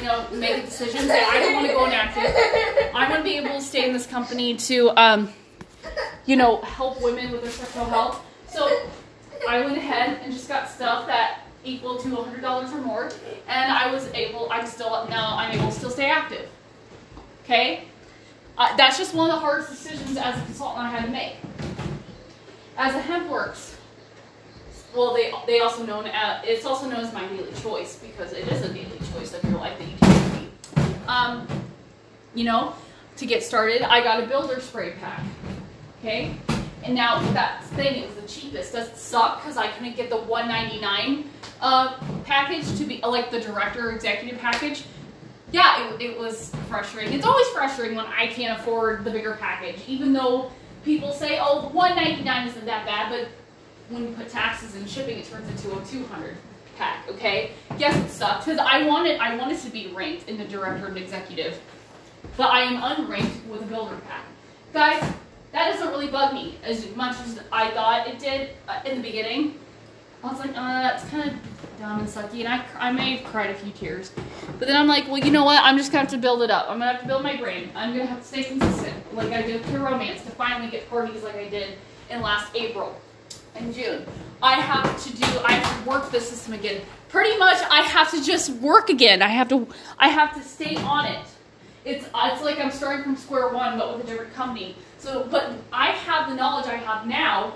you 0.00 0.06
know, 0.06 0.26
make 0.32 0.58
a 0.58 0.62
decision. 0.62 1.00
Say 1.06 1.22
I 1.22 1.40
don't 1.40 1.54
want 1.54 1.66
to 1.66 1.72
go 1.72 1.84
inactive. 1.86 2.94
I 2.94 3.08
want 3.08 3.20
to 3.20 3.24
be 3.24 3.36
able 3.36 3.50
to 3.50 3.60
stay 3.60 3.86
in 3.86 3.92
this 3.92 4.06
company 4.06 4.56
to, 4.56 4.90
um, 4.96 5.32
you 6.26 6.36
know, 6.36 6.60
help 6.62 7.00
women 7.02 7.30
with 7.30 7.42
their 7.42 7.50
sexual 7.50 7.84
health. 7.84 8.24
So 8.48 8.68
I 9.48 9.60
went 9.60 9.76
ahead 9.76 10.20
and 10.22 10.32
just 10.32 10.48
got 10.48 10.68
stuff 10.68 11.06
that 11.06 11.40
equal 11.64 11.98
to 11.98 12.08
$100 12.08 12.72
or 12.72 12.80
more, 12.80 13.10
and 13.48 13.72
I 13.72 13.92
was 13.92 14.06
able. 14.14 14.48
I'm 14.50 14.66
still 14.66 15.06
now. 15.08 15.36
I'm 15.36 15.52
able 15.52 15.66
to 15.66 15.72
still 15.72 15.90
stay 15.90 16.10
active. 16.10 16.48
Okay. 17.44 17.84
Uh, 18.58 18.74
that's 18.76 18.96
just 18.96 19.14
one 19.14 19.28
of 19.28 19.36
the 19.36 19.40
hardest 19.40 19.70
decisions 19.70 20.16
as 20.16 20.40
a 20.40 20.44
consultant 20.46 20.84
I 20.84 20.90
had 20.90 21.04
to 21.04 21.10
make. 21.10 21.36
As 22.78 22.94
a 22.94 23.00
HempWorx, 23.00 23.74
well, 24.94 25.14
they 25.14 25.32
they 25.46 25.60
also 25.60 25.84
known 25.84 26.06
as 26.06 26.42
it's 26.44 26.64
also 26.64 26.88
known 26.88 27.00
as 27.00 27.12
my 27.12 27.26
daily 27.28 27.52
choice 27.60 27.98
because 27.98 28.32
it 28.32 28.48
is 28.48 28.62
a 28.62 28.72
daily 28.72 28.98
choice 29.12 29.34
of 29.34 29.44
your 29.44 29.58
life 29.58 29.78
that 29.78 29.86
you 29.86 30.88
take. 30.88 31.08
Um, 31.08 31.46
you 32.34 32.44
know, 32.44 32.74
to 33.16 33.26
get 33.26 33.42
started, 33.42 33.82
I 33.82 34.02
got 34.02 34.22
a 34.22 34.26
builder 34.26 34.60
spray 34.60 34.92
pack. 34.92 35.22
Okay, 36.00 36.36
and 36.84 36.94
now 36.94 37.20
that 37.32 37.64
thing 37.64 38.02
it 38.02 38.06
was 38.06 38.16
the 38.16 38.28
cheapest. 38.28 38.72
Does 38.72 38.88
it 38.88 38.96
suck 38.96 39.42
because 39.42 39.56
I 39.56 39.68
couldn't 39.68 39.96
get 39.96 40.10
the 40.10 40.16
199 40.16 41.30
uh, 41.60 41.98
package 42.24 42.76
to 42.78 42.84
be 42.84 43.00
like 43.02 43.30
the 43.30 43.40
director 43.40 43.90
executive 43.90 44.38
package? 44.38 44.84
Yeah, 45.52 45.94
it, 45.94 46.00
it 46.00 46.18
was 46.18 46.52
frustrating. 46.68 47.14
It's 47.14 47.26
always 47.26 47.46
frustrating 47.48 47.96
when 47.96 48.06
I 48.06 48.26
can't 48.26 48.60
afford 48.60 49.04
the 49.04 49.10
bigger 49.10 49.36
package, 49.40 49.80
even 49.86 50.12
though 50.12 50.50
people 50.84 51.12
say, 51.12 51.38
"Oh, 51.40 51.62
the 51.62 51.68
199 51.68 52.48
isn't 52.48 52.66
that 52.66 52.84
bad," 52.84 53.10
but 53.10 53.28
when 53.88 54.04
you 54.04 54.14
put 54.14 54.28
taxes 54.28 54.74
and 54.74 54.88
shipping, 54.88 55.18
it 55.18 55.30
turns 55.30 55.48
into 55.48 55.76
a 55.78 55.84
200 55.84 56.36
pack. 56.76 57.08
Okay, 57.08 57.52
yes, 57.78 57.96
it 57.96 58.10
sucks 58.10 58.44
because 58.44 58.58
I 58.58 58.86
wanted 58.86 59.18
I 59.18 59.36
wanted 59.36 59.58
to 59.60 59.70
be 59.70 59.88
ranked 59.88 60.28
in 60.28 60.36
the 60.36 60.44
director 60.44 60.86
and 60.86 60.96
executive, 60.96 61.60
but 62.36 62.50
I 62.50 62.60
am 62.60 62.80
unranked 62.80 63.46
with 63.46 63.62
a 63.62 63.66
builder 63.66 63.96
pack. 64.08 64.24
Guys, 64.72 65.12
that 65.56 65.72
doesn't 65.72 65.88
really 65.88 66.08
bug 66.08 66.34
me 66.34 66.58
as 66.62 66.94
much 66.94 67.18
as 67.20 67.40
I 67.50 67.70
thought 67.70 68.06
it 68.06 68.18
did 68.18 68.50
uh, 68.68 68.82
in 68.84 68.98
the 68.98 69.02
beginning. 69.02 69.58
I 70.22 70.28
was 70.28 70.38
like, 70.38 70.50
uh, 70.50 70.82
that's 70.82 71.02
kind 71.08 71.30
of 71.30 71.36
dumb 71.78 72.00
and 72.00 72.08
sucky, 72.08 72.40
and 72.44 72.48
I, 72.48 72.62
I 72.78 72.92
may 72.92 73.16
have 73.16 73.32
cried 73.32 73.48
a 73.48 73.54
few 73.54 73.72
tears. 73.72 74.12
But 74.58 74.68
then 74.68 74.76
I'm 74.76 74.86
like, 74.86 75.08
well, 75.08 75.16
you 75.16 75.30
know 75.30 75.44
what? 75.44 75.62
I'm 75.64 75.78
just 75.78 75.92
gonna 75.92 76.02
have 76.02 76.10
to 76.10 76.18
build 76.18 76.42
it 76.42 76.50
up. 76.50 76.66
I'm 76.68 76.78
gonna 76.78 76.92
have 76.92 77.00
to 77.00 77.06
build 77.06 77.22
my 77.22 77.38
brain. 77.38 77.70
I'm 77.74 77.92
gonna 77.92 78.04
have 78.04 78.20
to 78.20 78.26
stay 78.26 78.44
consistent, 78.44 79.14
like 79.14 79.32
I 79.32 79.40
did 79.40 79.64
with 79.64 79.74
romance, 79.76 80.22
to 80.24 80.30
finally 80.32 80.70
get 80.70 80.90
parties 80.90 81.22
like 81.22 81.36
I 81.36 81.48
did 81.48 81.78
in 82.10 82.20
last 82.20 82.54
April 82.54 83.00
and 83.54 83.74
June. 83.74 84.04
I 84.42 84.60
have 84.60 85.02
to 85.04 85.16
do, 85.16 85.24
I 85.42 85.52
have 85.52 85.84
to 85.84 85.88
work 85.88 86.10
the 86.10 86.20
system 86.20 86.52
again. 86.52 86.82
Pretty 87.08 87.38
much, 87.38 87.56
I 87.70 87.80
have 87.80 88.10
to 88.10 88.22
just 88.22 88.50
work 88.50 88.90
again. 88.90 89.22
I 89.22 89.28
have 89.28 89.48
to, 89.48 89.66
I 89.98 90.08
have 90.08 90.34
to 90.34 90.42
stay 90.42 90.76
on 90.76 91.06
it. 91.06 91.24
It's, 91.86 92.04
it's 92.04 92.42
like 92.42 92.58
I'm 92.58 92.72
starting 92.72 93.04
from 93.04 93.16
square 93.16 93.48
one, 93.48 93.78
but 93.78 93.96
with 93.96 94.06
a 94.06 94.10
different 94.10 94.34
company. 94.34 94.76
So, 95.06 95.24
but 95.30 95.52
I 95.72 95.92
have 95.92 96.28
the 96.28 96.34
knowledge 96.34 96.66
I 96.66 96.74
have 96.74 97.06
now 97.06 97.52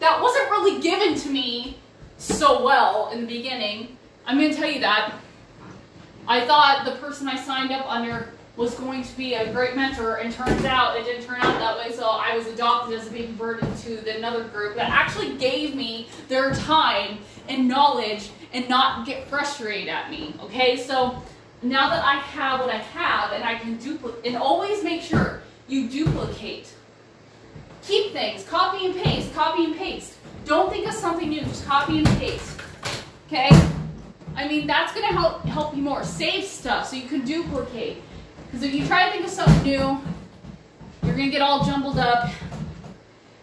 that 0.00 0.18
wasn't 0.18 0.48
really 0.48 0.80
given 0.80 1.14
to 1.14 1.28
me 1.28 1.76
so 2.16 2.64
well 2.64 3.10
in 3.10 3.20
the 3.20 3.26
beginning. 3.26 3.98
I'm 4.24 4.38
going 4.38 4.50
to 4.50 4.56
tell 4.56 4.70
you 4.70 4.80
that. 4.80 5.12
I 6.26 6.46
thought 6.46 6.86
the 6.86 6.92
person 6.92 7.28
I 7.28 7.36
signed 7.36 7.70
up 7.70 7.86
under 7.86 8.30
was 8.56 8.74
going 8.76 9.04
to 9.04 9.14
be 9.14 9.34
a 9.34 9.52
great 9.52 9.76
mentor, 9.76 10.16
and 10.16 10.32
turns 10.32 10.64
out 10.64 10.96
it 10.96 11.04
didn't 11.04 11.26
turn 11.26 11.36
out 11.42 11.58
that 11.58 11.76
way. 11.76 11.94
So 11.94 12.06
I 12.08 12.34
was 12.34 12.46
adopted 12.46 12.98
as 12.98 13.06
a 13.08 13.10
baby 13.10 13.32
bird 13.32 13.62
into 13.62 14.16
another 14.16 14.44
group 14.44 14.74
that 14.76 14.88
actually 14.88 15.36
gave 15.36 15.74
me 15.74 16.08
their 16.28 16.54
time 16.54 17.18
and 17.46 17.68
knowledge 17.68 18.30
and 18.54 18.70
not 18.70 19.04
get 19.04 19.28
frustrated 19.28 19.90
at 19.90 20.10
me. 20.10 20.34
Okay, 20.44 20.78
so 20.78 21.22
now 21.60 21.90
that 21.90 22.02
I 22.02 22.14
have 22.14 22.60
what 22.60 22.70
I 22.70 22.78
have 22.78 23.32
and 23.32 23.44
I 23.44 23.56
can 23.56 23.76
duplicate, 23.76 24.24
and 24.24 24.34
always 24.34 24.82
make 24.82 25.02
sure 25.02 25.42
you 25.68 25.90
duplicate. 25.90 26.72
Keep 27.86 28.12
things, 28.12 28.42
copy 28.44 28.86
and 28.86 28.94
paste, 28.96 29.32
copy 29.32 29.64
and 29.64 29.76
paste. 29.76 30.14
Don't 30.44 30.70
think 30.70 30.88
of 30.88 30.94
something 30.94 31.28
new, 31.28 31.42
just 31.42 31.64
copy 31.66 31.98
and 31.98 32.06
paste. 32.18 32.60
Okay? 33.26 33.48
I 34.34 34.48
mean, 34.48 34.66
that's 34.66 34.92
going 34.92 35.06
to 35.06 35.14
help 35.14 35.42
help 35.44 35.76
you 35.76 35.82
more. 35.82 36.02
Save 36.04 36.44
stuff 36.44 36.88
so 36.88 36.96
you 36.96 37.08
can 37.08 37.24
duplicate. 37.24 38.02
Because 38.46 38.62
if 38.62 38.74
you 38.74 38.86
try 38.86 39.06
to 39.06 39.12
think 39.12 39.24
of 39.24 39.30
something 39.30 39.62
new, 39.62 40.00
you're 41.02 41.16
going 41.16 41.26
to 41.26 41.30
get 41.30 41.42
all 41.42 41.64
jumbled 41.64 41.98
up 41.98 42.30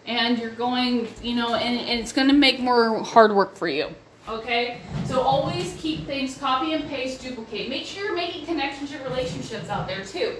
and 0.06 0.38
you're 0.38 0.50
going, 0.50 1.08
you 1.22 1.34
know, 1.34 1.54
and, 1.54 1.80
and 1.80 2.00
it's 2.00 2.12
going 2.12 2.28
to 2.28 2.34
make 2.34 2.60
more 2.60 3.02
hard 3.02 3.34
work 3.34 3.56
for 3.56 3.68
you. 3.68 3.88
Okay? 4.28 4.80
So 5.06 5.20
always 5.20 5.74
keep 5.78 6.06
things, 6.06 6.36
copy 6.36 6.74
and 6.74 6.86
paste, 6.88 7.22
duplicate. 7.22 7.68
Make 7.68 7.84
sure 7.84 8.04
you're 8.04 8.14
making 8.14 8.46
connections 8.46 8.92
and 8.92 9.02
relationships 9.04 9.68
out 9.68 9.86
there 9.86 10.04
too. 10.04 10.36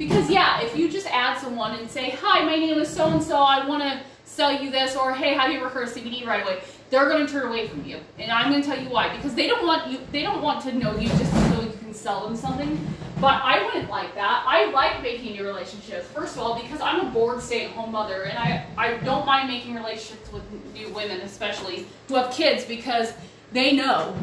Because 0.00 0.30
yeah, 0.30 0.62
if 0.62 0.74
you 0.74 0.90
just 0.90 1.06
add 1.08 1.38
someone 1.38 1.78
and 1.78 1.88
say, 1.88 2.08
hi, 2.22 2.42
my 2.42 2.56
name 2.56 2.78
is 2.78 2.88
so-and-so, 2.88 3.36
I 3.36 3.66
want 3.66 3.82
to 3.82 4.00
sell 4.24 4.50
you 4.50 4.70
this, 4.70 4.96
or 4.96 5.12
hey, 5.12 5.34
have 5.34 5.52
you 5.52 5.58
ever 5.58 5.68
heard 5.68 5.88
CBD 5.88 6.26
right 6.26 6.42
away? 6.42 6.62
They're 6.88 7.06
going 7.06 7.26
to 7.26 7.30
turn 7.30 7.48
away 7.48 7.68
from 7.68 7.84
you. 7.84 7.98
And 8.18 8.32
I'm 8.32 8.50
going 8.50 8.62
to 8.62 8.66
tell 8.66 8.82
you 8.82 8.88
why. 8.88 9.14
Because 9.14 9.34
they 9.34 9.46
don't 9.46 9.66
want 9.66 9.92
you, 9.92 9.98
they 10.10 10.22
don't 10.22 10.40
want 10.40 10.62
to 10.62 10.72
know 10.72 10.96
you 10.96 11.06
just 11.10 11.30
so 11.30 11.60
you 11.60 11.72
can 11.80 11.92
sell 11.92 12.26
them 12.26 12.34
something. 12.34 12.80
But 13.20 13.42
I 13.44 13.62
wouldn't 13.62 13.90
like 13.90 14.14
that. 14.14 14.42
I 14.48 14.70
like 14.70 15.02
making 15.02 15.34
new 15.34 15.44
relationships. 15.44 16.06
First 16.06 16.36
of 16.36 16.44
all, 16.44 16.58
because 16.58 16.80
I'm 16.80 17.06
a 17.06 17.10
bored 17.10 17.42
stay-at-home 17.42 17.92
mother, 17.92 18.22
and 18.22 18.38
I, 18.38 18.64
I 18.78 18.96
don't 19.04 19.26
mind 19.26 19.48
making 19.48 19.74
relationships 19.74 20.32
with 20.32 20.42
new 20.72 20.88
women, 20.94 21.20
especially 21.20 21.84
who 22.08 22.14
have 22.14 22.32
kids, 22.32 22.64
because 22.64 23.12
they 23.52 23.76
know 23.76 24.16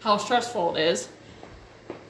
how 0.00 0.16
stressful 0.16 0.76
it 0.76 0.80
is. 0.80 1.10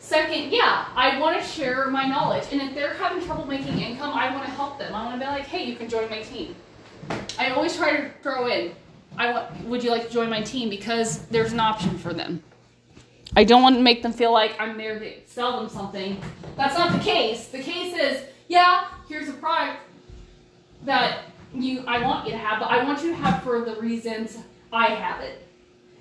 Second, 0.05 0.53
yeah, 0.53 0.85
I 0.95 1.19
want 1.19 1.41
to 1.41 1.49
share 1.49 1.89
my 1.89 2.07
knowledge. 2.07 2.45
And 2.53 2.61
if 2.61 2.75
they're 2.75 2.93
having 2.93 3.25
trouble 3.25 3.47
making 3.47 3.81
income, 3.81 4.13
I 4.13 4.31
want 4.35 4.45
to 4.45 4.51
help 4.51 4.79
them. 4.79 4.95
I 4.95 5.03
want 5.03 5.19
to 5.19 5.27
be 5.27 5.33
like, 5.33 5.47
hey, 5.47 5.65
you 5.65 5.77
can 5.77 5.89
join 5.89 6.11
my 6.11 6.21
team. 6.21 6.55
I 7.39 7.49
always 7.53 7.75
try 7.75 7.97
to 7.97 8.11
throw 8.23 8.47
in, 8.49 8.73
I 9.17 9.33
want, 9.33 9.65
would 9.65 9.83
you 9.83 9.91
like 9.91 10.07
to 10.07 10.13
join 10.13 10.29
my 10.29 10.43
team? 10.43 10.69
Because 10.69 11.25
there's 11.29 11.55
an 11.55 11.61
option 11.61 11.97
for 11.97 12.13
them. 12.13 12.43
I 13.35 13.45
don't 13.45 13.63
want 13.63 13.77
to 13.77 13.81
make 13.81 14.03
them 14.03 14.13
feel 14.13 14.31
like 14.31 14.55
I'm 14.61 14.77
there 14.77 14.99
to 14.99 15.27
sell 15.27 15.59
them 15.59 15.71
something. 15.71 16.21
That's 16.55 16.77
not 16.77 16.93
the 16.93 16.99
case. 16.99 17.49
The 17.49 17.61
case 17.61 17.97
is, 17.97 18.27
yeah, 18.49 18.89
here's 19.09 19.31
a 19.31 19.33
product 19.33 19.81
that 20.85 21.23
you 21.55 21.83
I 21.87 22.01
want 22.01 22.27
you 22.27 22.33
to 22.33 22.39
have, 22.39 22.61
but 22.61 22.69
I 22.71 22.85
want 22.85 23.03
you 23.03 23.09
to 23.09 23.17
have 23.17 23.43
for 23.43 23.65
the 23.65 23.77
reasons 23.77 24.37
I 24.71 24.89
have 24.89 25.23
it. 25.23 25.49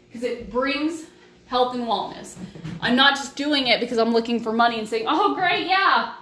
Because 0.07 0.23
it 0.23 0.51
brings 0.51 1.05
health 1.53 1.75
and 1.75 1.83
wellness. 1.83 2.33
I'm 2.81 2.95
not 2.95 3.15
just 3.15 3.35
doing 3.35 3.67
it 3.67 3.79
because 3.79 3.99
I'm 3.99 4.11
looking 4.11 4.39
for 4.39 4.51
money 4.51 4.79
and 4.79 4.89
saying, 4.89 5.05
"Oh, 5.07 5.35
great, 5.35 5.67
yeah." 5.67 6.15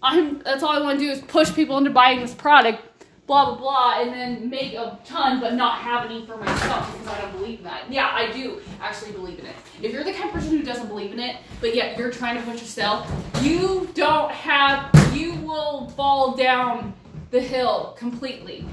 I'm 0.00 0.38
that's 0.40 0.62
all 0.62 0.70
I 0.70 0.80
want 0.80 1.00
to 1.00 1.04
do 1.04 1.10
is 1.10 1.20
push 1.22 1.52
people 1.52 1.76
into 1.76 1.90
buying 1.90 2.20
this 2.20 2.34
product 2.34 2.78
blah 3.26 3.46
blah 3.46 3.56
blah 3.56 4.00
and 4.00 4.12
then 4.12 4.50
make 4.50 4.74
a 4.74 4.98
ton 5.04 5.40
but 5.40 5.54
not 5.54 5.78
have 5.78 6.04
any 6.08 6.26
for 6.26 6.36
myself 6.36 6.92
because 6.92 7.08
I 7.08 7.20
don't 7.22 7.32
believe 7.32 7.58
in 7.58 7.64
that. 7.64 7.90
Yeah, 7.90 8.10
I 8.12 8.30
do 8.30 8.60
actually 8.80 9.12
believe 9.12 9.38
in 9.38 9.46
it. 9.46 9.56
If 9.82 9.92
you're 9.92 10.04
the 10.04 10.12
kind 10.12 10.26
of 10.26 10.32
person 10.32 10.50
who 10.50 10.62
doesn't 10.62 10.88
believe 10.88 11.12
in 11.12 11.18
it, 11.18 11.36
but 11.60 11.74
yet 11.74 11.98
you're 11.98 12.12
trying 12.12 12.36
to 12.36 12.42
push 12.42 12.60
yourself, 12.60 13.10
you 13.40 13.88
don't 13.94 14.30
have 14.30 14.90
you 15.14 15.34
will 15.36 15.88
fall 15.96 16.36
down 16.36 16.92
the 17.30 17.40
hill 17.40 17.96
completely. 17.98 18.64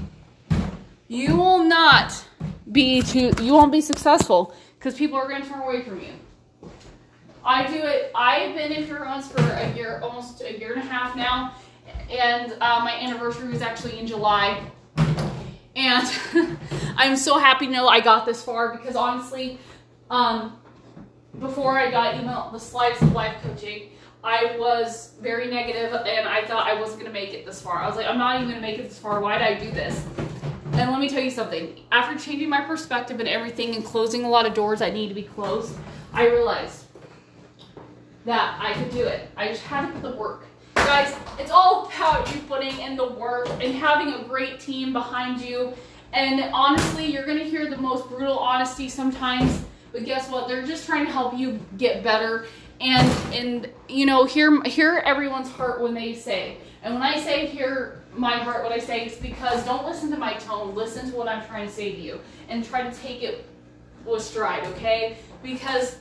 You 1.08 1.34
will 1.34 1.64
not 1.64 2.24
be 2.70 3.02
too 3.02 3.32
you 3.40 3.52
won't 3.54 3.72
be 3.72 3.80
successful 3.80 4.54
because 4.82 4.98
people 4.98 5.16
are 5.16 5.28
going 5.28 5.40
to 5.40 5.48
turn 5.48 5.60
away 5.60 5.82
from 5.82 6.00
you. 6.00 6.10
I 7.44 7.68
do 7.68 7.76
it. 7.76 8.10
I've 8.16 8.56
been 8.56 8.72
in 8.72 8.84
Pure 8.84 9.06
for 9.22 9.40
a 9.40 9.72
year, 9.74 10.00
almost 10.02 10.42
a 10.42 10.58
year 10.58 10.72
and 10.72 10.82
a 10.82 10.84
half 10.84 11.14
now, 11.14 11.54
and 12.10 12.52
uh, 12.60 12.80
my 12.80 12.92
anniversary 13.00 13.48
was 13.48 13.62
actually 13.62 14.00
in 14.00 14.08
July. 14.08 14.60
And 15.76 16.10
I'm 16.96 17.16
so 17.16 17.38
happy 17.38 17.66
to 17.66 17.72
know 17.72 17.86
I 17.86 18.00
got 18.00 18.26
this 18.26 18.42
far 18.42 18.76
because 18.76 18.96
honestly, 18.96 19.60
um, 20.10 20.58
before 21.38 21.78
I 21.78 21.88
got 21.88 22.16
email 22.16 22.50
the 22.52 22.58
slides 22.58 23.00
of 23.02 23.12
life 23.12 23.36
coaching, 23.40 23.90
I 24.24 24.56
was 24.58 25.14
very 25.20 25.48
negative 25.48 25.94
and 25.94 26.28
I 26.28 26.44
thought 26.44 26.66
I 26.66 26.78
wasn't 26.80 27.02
gonna 27.02 27.14
make 27.14 27.34
it 27.34 27.46
this 27.46 27.62
far. 27.62 27.78
I 27.78 27.86
was 27.86 27.96
like, 27.96 28.06
I'm 28.06 28.18
not 28.18 28.36
even 28.36 28.48
gonna 28.48 28.60
make 28.60 28.80
it 28.80 28.88
this 28.88 28.98
far. 28.98 29.20
Why 29.20 29.38
did 29.38 29.46
I 29.46 29.60
do 29.60 29.70
this? 29.70 30.04
And 30.72 30.90
let 30.90 31.00
me 31.00 31.08
tell 31.08 31.22
you 31.22 31.30
something. 31.30 31.80
After 31.92 32.18
changing 32.18 32.48
my 32.48 32.62
perspective 32.62 33.20
and 33.20 33.28
everything 33.28 33.74
and 33.74 33.84
closing 33.84 34.24
a 34.24 34.28
lot 34.28 34.46
of 34.46 34.54
doors 34.54 34.78
that 34.78 34.94
need 34.94 35.08
to 35.08 35.14
be 35.14 35.22
closed, 35.22 35.74
I 36.14 36.28
realized 36.28 36.86
that 38.24 38.58
I 38.60 38.72
could 38.74 38.90
do 38.90 39.04
it. 39.04 39.28
I 39.36 39.48
just 39.48 39.62
had 39.62 39.86
to 39.86 39.92
put 39.92 40.02
the 40.02 40.16
work. 40.16 40.46
Guys, 40.74 41.14
it's 41.38 41.50
all 41.50 41.90
about 41.94 42.34
you 42.34 42.40
putting 42.42 42.78
in 42.80 42.96
the 42.96 43.06
work 43.06 43.48
and 43.60 43.74
having 43.74 44.14
a 44.14 44.24
great 44.24 44.60
team 44.60 44.92
behind 44.92 45.40
you. 45.40 45.74
And 46.12 46.40
honestly, 46.54 47.06
you're 47.06 47.26
gonna 47.26 47.44
hear 47.44 47.68
the 47.68 47.76
most 47.76 48.08
brutal 48.08 48.38
honesty 48.38 48.88
sometimes, 48.88 49.64
but 49.92 50.04
guess 50.04 50.30
what? 50.30 50.48
They're 50.48 50.66
just 50.66 50.86
trying 50.86 51.06
to 51.06 51.12
help 51.12 51.36
you 51.36 51.60
get 51.76 52.02
better. 52.02 52.46
And 52.80 53.08
and 53.34 53.70
you 53.88 54.06
know, 54.06 54.24
hear 54.24 54.62
hear 54.64 55.02
everyone's 55.04 55.50
heart 55.50 55.80
when 55.80 55.94
they 55.94 56.14
say. 56.14 56.58
And 56.82 56.94
when 56.94 57.02
I 57.02 57.18
say 57.18 57.46
hear 57.46 58.01
my 58.14 58.36
heart, 58.36 58.62
what 58.62 58.72
I 58.72 58.78
say 58.78 59.06
is 59.06 59.16
because 59.16 59.64
don't 59.64 59.86
listen 59.86 60.10
to 60.10 60.16
my 60.16 60.34
tone. 60.34 60.74
Listen 60.74 61.10
to 61.10 61.16
what 61.16 61.28
I'm 61.28 61.44
trying 61.46 61.66
to 61.66 61.72
say 61.72 61.92
to 61.92 61.98
you, 61.98 62.20
and 62.48 62.64
try 62.64 62.82
to 62.88 62.96
take 62.98 63.22
it 63.22 63.46
with 64.04 64.22
stride, 64.22 64.64
okay? 64.64 65.16
Because 65.42 65.96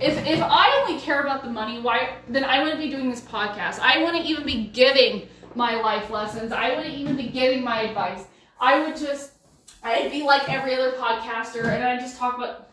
if 0.00 0.26
if 0.26 0.40
I 0.40 0.84
only 0.86 1.00
care 1.00 1.22
about 1.22 1.42
the 1.42 1.50
money, 1.50 1.80
why 1.80 2.16
then 2.28 2.44
I 2.44 2.62
wouldn't 2.62 2.80
be 2.80 2.90
doing 2.90 3.10
this 3.10 3.20
podcast. 3.20 3.80
I 3.80 4.02
wouldn't 4.02 4.24
even 4.24 4.44
be 4.44 4.66
giving 4.66 5.28
my 5.54 5.80
life 5.80 6.10
lessons. 6.10 6.52
I 6.52 6.76
wouldn't 6.76 6.94
even 6.94 7.16
be 7.16 7.28
giving 7.28 7.64
my 7.64 7.82
advice. 7.82 8.24
I 8.60 8.80
would 8.80 8.96
just 8.96 9.32
I'd 9.82 10.10
be 10.10 10.22
like 10.22 10.48
every 10.48 10.74
other 10.74 10.92
podcaster 10.92 11.64
and 11.64 11.82
I 11.82 11.98
just 11.98 12.16
talk 12.16 12.36
about 12.36 12.70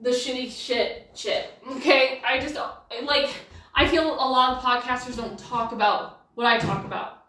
the 0.00 0.10
shitty 0.10 0.50
shit 0.50 1.10
shit. 1.14 1.50
Okay? 1.76 2.20
I 2.26 2.40
just 2.40 2.56
like 3.04 3.30
I 3.74 3.86
feel 3.86 4.14
a 4.14 4.28
lot 4.28 4.56
of 4.56 4.62
podcasters 4.62 5.16
don't 5.16 5.38
talk 5.38 5.72
about 5.72 6.22
what 6.34 6.46
I 6.46 6.58
talk 6.58 6.84
about. 6.84 7.23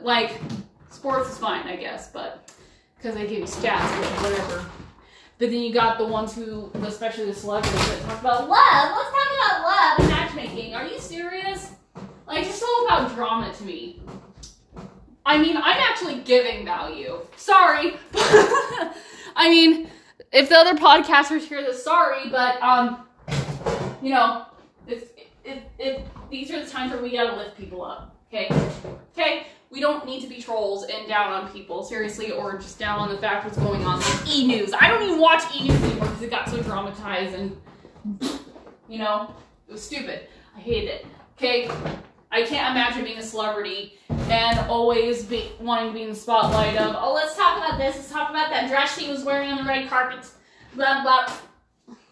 Like 0.00 0.40
sports 0.90 1.30
is 1.30 1.38
fine, 1.38 1.66
I 1.66 1.76
guess, 1.76 2.10
but 2.10 2.50
because 2.96 3.14
they 3.14 3.26
give 3.26 3.38
you 3.38 3.44
stats, 3.44 4.22
whatever. 4.22 4.64
But 5.38 5.50
then 5.50 5.60
you 5.60 5.72
got 5.72 5.98
the 5.98 6.06
ones 6.06 6.34
who, 6.34 6.70
especially 6.82 7.26
the 7.26 7.34
celebrities, 7.34 7.88
that 7.88 8.02
talk 8.02 8.20
about 8.20 8.48
love. 8.48 8.96
Let's 8.96 9.10
talk 9.10 9.28
about 9.36 9.62
love 9.62 9.98
and 9.98 10.08
matchmaking. 10.08 10.74
Are 10.74 10.86
you 10.86 10.98
serious? 10.98 11.72
Like, 12.26 12.46
it's 12.46 12.62
all 12.62 12.86
about 12.86 13.14
drama 13.14 13.52
to 13.52 13.64
me. 13.64 14.00
I 15.26 15.38
mean, 15.38 15.56
I'm 15.56 15.78
actually 15.78 16.20
giving 16.20 16.64
value. 16.64 17.18
Sorry. 17.36 17.96
I 19.36 19.50
mean, 19.50 19.90
if 20.32 20.48
the 20.48 20.56
other 20.56 20.74
podcasters 20.74 21.42
hear 21.42 21.60
this, 21.60 21.84
sorry, 21.84 22.30
but, 22.30 22.60
um, 22.62 23.06
you 24.00 24.10
know, 24.10 24.46
if, 24.86 25.10
if, 25.44 25.58
if 25.78 26.02
these 26.30 26.50
are 26.50 26.64
the 26.64 26.70
times 26.70 26.92
where 26.92 27.02
we 27.02 27.12
gotta 27.12 27.36
lift 27.36 27.58
people 27.58 27.84
up, 27.84 28.16
okay? 28.28 28.48
Okay? 29.12 29.46
We 29.70 29.80
don't 29.80 30.06
need 30.06 30.22
to 30.22 30.28
be 30.28 30.40
trolls 30.40 30.84
and 30.84 31.08
down 31.08 31.32
on 31.32 31.50
people, 31.52 31.82
seriously, 31.82 32.30
or 32.30 32.56
just 32.58 32.78
down 32.78 32.98
on 32.98 33.08
the 33.08 33.18
fact 33.18 33.44
what's 33.44 33.58
going 33.58 33.84
on. 33.84 34.00
Like 34.00 34.28
E 34.28 34.46
News. 34.46 34.72
I 34.72 34.88
don't 34.88 35.02
even 35.02 35.20
watch 35.20 35.42
E 35.54 35.68
News 35.68 35.82
anymore 35.82 36.06
because 36.06 36.22
it 36.22 36.30
got 36.30 36.48
so 36.48 36.62
dramatized 36.62 37.34
and, 37.34 37.56
you 38.88 38.98
know, 38.98 39.34
it 39.68 39.72
was 39.72 39.82
stupid. 39.82 40.28
I 40.56 40.60
hated 40.60 40.90
it. 40.90 41.06
Okay? 41.36 41.70
I 42.30 42.42
can't 42.42 42.70
imagine 42.72 43.04
being 43.04 43.18
a 43.18 43.22
celebrity 43.22 43.98
and 44.08 44.58
always 44.68 45.24
be 45.24 45.52
wanting 45.60 45.88
to 45.88 45.94
be 45.94 46.02
in 46.02 46.10
the 46.10 46.14
spotlight 46.14 46.76
of, 46.76 46.96
oh, 46.98 47.14
let's 47.14 47.36
talk 47.36 47.56
about 47.58 47.78
this, 47.78 47.96
let's 47.96 48.10
talk 48.10 48.30
about 48.30 48.50
that 48.50 48.68
dress 48.68 48.98
she 48.98 49.10
was 49.10 49.24
wearing 49.24 49.50
on 49.50 49.58
the 49.58 49.64
red 49.64 49.88
carpet, 49.88 50.28
blah, 50.74 51.02
blah. 51.02 51.32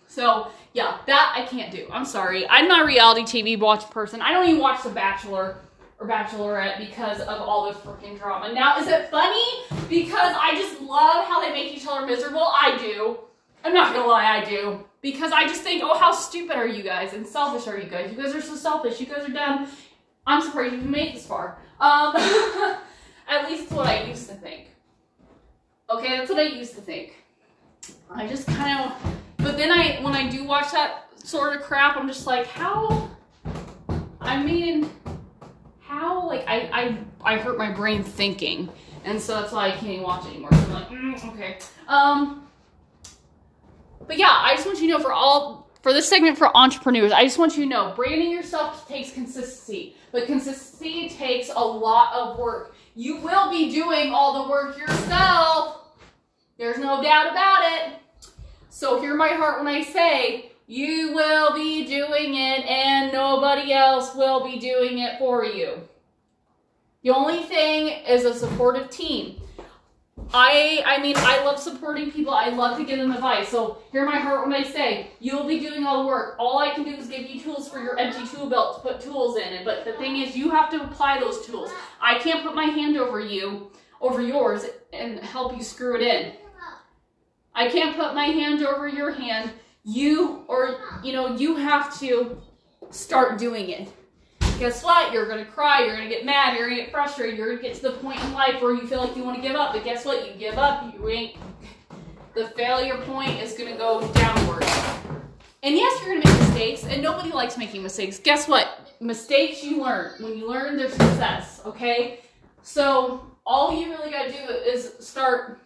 So, 0.06 0.48
yeah, 0.72 0.98
that 1.06 1.34
I 1.36 1.44
can't 1.46 1.72
do. 1.72 1.88
I'm 1.90 2.04
sorry. 2.04 2.48
I'm 2.48 2.68
not 2.68 2.82
a 2.82 2.86
reality 2.86 3.22
TV 3.22 3.58
watch 3.58 3.88
person. 3.90 4.20
I 4.20 4.32
don't 4.32 4.48
even 4.48 4.60
watch 4.60 4.82
The 4.82 4.90
Bachelor 4.90 5.56
or 6.04 6.08
Bachelorette 6.08 6.78
because 6.78 7.20
of 7.20 7.40
all 7.40 7.72
the 7.72 7.78
freaking 7.78 8.18
drama. 8.18 8.52
Now, 8.52 8.78
is 8.78 8.86
it 8.86 9.10
funny? 9.10 9.44
Because 9.88 10.34
I 10.38 10.54
just 10.54 10.80
love 10.80 11.26
how 11.26 11.40
they 11.40 11.52
make 11.52 11.74
each 11.74 11.86
other 11.88 12.06
miserable. 12.06 12.42
I 12.42 12.76
do. 12.78 13.18
I'm 13.64 13.72
not 13.72 13.94
gonna 13.94 14.06
lie, 14.06 14.38
I 14.38 14.44
do. 14.44 14.84
Because 15.00 15.32
I 15.32 15.46
just 15.46 15.62
think, 15.62 15.82
oh, 15.84 15.98
how 15.98 16.12
stupid 16.12 16.56
are 16.56 16.66
you 16.66 16.82
guys 16.82 17.12
and 17.12 17.26
selfish 17.26 17.66
are 17.66 17.78
you 17.78 17.88
guys? 17.88 18.10
You 18.10 18.22
guys 18.22 18.34
are 18.34 18.42
so 18.42 18.56
selfish. 18.56 19.00
You 19.00 19.06
guys 19.06 19.28
are 19.28 19.32
dumb. 19.32 19.68
I'm 20.26 20.42
surprised 20.42 20.74
you've 20.74 20.84
made 20.84 21.14
this 21.14 21.26
far. 21.26 21.58
Um, 21.80 22.14
at 23.28 23.50
least 23.50 23.70
what 23.70 23.86
I 23.86 24.04
used 24.04 24.28
to 24.28 24.34
think. 24.34 24.68
Okay, 25.90 26.16
that's 26.16 26.30
what 26.30 26.38
I 26.38 26.44
used 26.44 26.74
to 26.76 26.80
think. 26.80 27.14
I 28.10 28.26
just 28.26 28.46
kind 28.46 28.90
of, 28.90 28.92
but 29.38 29.56
then 29.58 29.70
I, 29.70 29.98
when 30.02 30.14
I 30.14 30.30
do 30.30 30.44
watch 30.44 30.72
that 30.72 31.10
sort 31.16 31.56
of 31.56 31.62
crap, 31.62 31.96
I'm 31.96 32.08
just 32.08 32.26
like, 32.26 32.46
how? 32.46 33.10
I 34.20 34.42
mean, 34.42 34.88
how 36.04 36.26
like 36.26 36.44
I 36.46 36.98
I 37.22 37.34
I 37.34 37.38
hurt 37.38 37.56
my 37.56 37.70
brain 37.72 38.02
thinking, 38.02 38.68
and 39.04 39.20
so 39.20 39.40
that's 39.40 39.52
why 39.52 39.68
I 39.68 39.70
can't 39.72 39.84
even 39.84 40.02
watch 40.02 40.26
anymore. 40.26 40.52
So 40.52 40.58
I'm 40.58 40.72
like, 40.72 40.88
mm, 40.88 41.32
okay. 41.32 41.58
Um, 41.88 42.46
but 44.06 44.18
yeah, 44.18 44.30
I 44.30 44.54
just 44.54 44.66
want 44.66 44.80
you 44.80 44.88
to 44.88 44.92
know 44.94 45.00
for 45.00 45.12
all 45.12 45.70
for 45.82 45.92
this 45.92 46.08
segment 46.08 46.38
for 46.38 46.54
entrepreneurs, 46.56 47.12
I 47.12 47.24
just 47.24 47.38
want 47.38 47.56
you 47.56 47.64
to 47.64 47.68
know 47.68 47.92
branding 47.96 48.30
yourself 48.30 48.88
takes 48.88 49.12
consistency, 49.12 49.96
but 50.12 50.26
consistency 50.26 51.08
takes 51.08 51.50
a 51.54 51.64
lot 51.64 52.14
of 52.14 52.38
work. 52.38 52.74
You 52.94 53.16
will 53.18 53.50
be 53.50 53.70
doing 53.70 54.12
all 54.12 54.44
the 54.44 54.50
work 54.50 54.78
yourself. 54.78 55.80
There's 56.58 56.78
no 56.78 57.02
doubt 57.02 57.32
about 57.32 57.62
it. 57.64 57.98
So 58.68 59.00
hear 59.00 59.14
my 59.14 59.28
heart 59.28 59.58
when 59.62 59.68
I 59.68 59.82
say 59.82 60.52
you 60.66 61.12
will 61.12 61.54
be 61.54 61.84
doing 61.86 62.34
it 62.34 62.64
and 62.64 63.12
nobody 63.12 63.72
else 63.72 64.14
will 64.14 64.44
be 64.44 64.58
doing 64.58 64.98
it 64.98 65.18
for 65.18 65.44
you. 65.44 65.88
The 67.04 67.10
only 67.10 67.42
thing 67.42 67.88
is 68.08 68.24
a 68.24 68.32
supportive 68.34 68.88
team. 68.88 69.40
I 70.32 70.82
I 70.86 71.02
mean 71.02 71.16
I 71.18 71.44
love 71.44 71.58
supporting 71.58 72.10
people. 72.10 72.32
I 72.32 72.48
love 72.48 72.78
to 72.78 72.84
give 72.84 72.98
them 72.98 73.12
advice. 73.12 73.50
So 73.50 73.82
hear 73.92 74.06
my 74.06 74.18
heart 74.18 74.46
when 74.48 74.56
I 74.56 74.62
say 74.62 75.10
you'll 75.20 75.46
be 75.46 75.60
doing 75.60 75.84
all 75.84 76.02
the 76.02 76.08
work. 76.08 76.36
All 76.38 76.58
I 76.58 76.70
can 76.70 76.82
do 76.82 76.92
is 76.92 77.08
give 77.08 77.28
you 77.28 77.38
tools 77.38 77.68
for 77.68 77.78
your 77.78 77.98
empty 77.98 78.26
tool 78.26 78.48
belt 78.48 78.76
to 78.76 78.88
put 78.88 79.02
tools 79.02 79.36
in 79.36 79.52
it. 79.52 79.66
But 79.66 79.84
the 79.84 79.92
thing 79.92 80.16
is 80.16 80.34
you 80.34 80.50
have 80.50 80.70
to 80.70 80.82
apply 80.82 81.20
those 81.20 81.46
tools. 81.46 81.70
I 82.00 82.18
can't 82.20 82.42
put 82.42 82.54
my 82.54 82.64
hand 82.64 82.96
over 82.96 83.20
you, 83.20 83.70
over 84.00 84.22
yours, 84.22 84.64
and 84.94 85.20
help 85.20 85.54
you 85.54 85.62
screw 85.62 85.96
it 85.96 86.02
in. 86.02 86.32
I 87.54 87.68
can't 87.68 87.94
put 87.94 88.14
my 88.14 88.24
hand 88.24 88.64
over 88.64 88.88
your 88.88 89.12
hand 89.12 89.50
you 89.84 90.42
or 90.48 90.80
you 91.02 91.12
know 91.12 91.36
you 91.36 91.56
have 91.56 91.98
to 92.00 92.40
start 92.90 93.38
doing 93.38 93.68
it 93.68 93.92
guess 94.58 94.84
what? 94.84 95.12
You're 95.12 95.26
gonna 95.28 95.44
cry 95.44 95.84
you're 95.84 95.96
gonna 95.96 96.08
get 96.08 96.24
mad 96.24 96.56
you're 96.56 96.68
gonna 96.68 96.80
get 96.80 96.90
frustrated 96.90 97.38
you're 97.38 97.48
gonna 97.48 97.62
get 97.62 97.74
to 97.76 97.82
the 97.82 97.92
point 97.92 98.22
in 98.24 98.32
life 98.32 98.60
where 98.62 98.72
you 98.72 98.86
feel 98.86 99.00
like 99.00 99.16
you 99.16 99.24
want 99.24 99.36
to 99.36 99.42
give 99.42 99.56
up. 99.56 99.72
But 99.72 99.84
guess 99.84 100.04
what? 100.04 100.26
You 100.26 100.34
give 100.38 100.58
up 100.58 100.94
you 100.94 101.08
ain't 101.08 101.36
the 102.34 102.48
failure 102.50 102.96
point 102.98 103.40
is 103.40 103.54
gonna 103.54 103.76
go 103.76 104.06
downward. 104.12 104.64
And 105.62 105.74
yes 105.74 106.00
you're 106.04 106.14
gonna 106.14 106.30
make 106.30 106.48
mistakes 106.48 106.84
and 106.84 107.02
nobody 107.02 107.30
likes 107.30 107.58
making 107.58 107.82
mistakes. 107.82 108.18
Guess 108.18 108.48
what? 108.48 108.92
Mistakes 109.00 109.62
you 109.64 109.82
learn. 109.82 110.12
When 110.22 110.38
you 110.38 110.48
learn 110.48 110.76
there's 110.76 110.92
success 110.92 111.60
okay? 111.66 112.20
So 112.62 113.26
all 113.46 113.78
you 113.78 113.90
really 113.90 114.10
gotta 114.10 114.32
do 114.32 114.38
is 114.38 114.94
start 115.00 115.60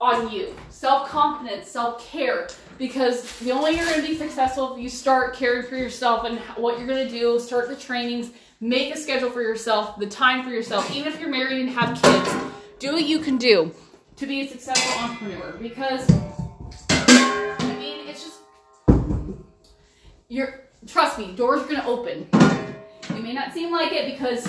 on 0.00 0.30
you. 0.32 0.54
Self 0.70 1.08
confidence, 1.08 1.68
self 1.68 2.04
care. 2.04 2.48
Because 2.78 3.38
the 3.40 3.50
only 3.50 3.72
way 3.72 3.76
you're 3.76 3.86
going 3.86 4.00
to 4.00 4.06
be 4.06 4.16
successful 4.16 4.74
if 4.74 4.80
you 4.80 4.88
start 4.88 5.34
caring 5.34 5.66
for 5.66 5.76
yourself 5.76 6.24
and 6.24 6.38
what 6.56 6.78
you're 6.78 6.86
going 6.86 7.06
to 7.06 7.12
do, 7.12 7.40
start 7.40 7.68
the 7.68 7.76
trainings, 7.76 8.30
make 8.60 8.94
a 8.94 8.96
schedule 8.96 9.30
for 9.30 9.42
yourself, 9.42 9.98
the 9.98 10.06
time 10.06 10.44
for 10.44 10.50
yourself. 10.50 10.94
Even 10.94 11.12
if 11.12 11.20
you're 11.20 11.28
married 11.28 11.60
and 11.60 11.70
have 11.70 12.00
kids, 12.00 12.34
do 12.78 12.92
what 12.92 13.04
you 13.04 13.18
can 13.18 13.36
do 13.36 13.72
to 14.16 14.26
be 14.26 14.42
a 14.42 14.48
successful 14.48 15.02
entrepreneur. 15.02 15.52
Because, 15.60 16.08
I 16.90 17.76
mean, 17.80 18.06
it's 18.06 18.24
just, 18.24 18.40
you're, 20.28 20.68
trust 20.86 21.18
me, 21.18 21.32
doors 21.34 21.62
are 21.62 21.66
going 21.66 21.80
to 21.80 21.86
open. 21.86 22.28
It 23.10 23.22
may 23.22 23.32
not 23.32 23.52
seem 23.52 23.72
like 23.72 23.92
it 23.92 24.12
because, 24.12 24.48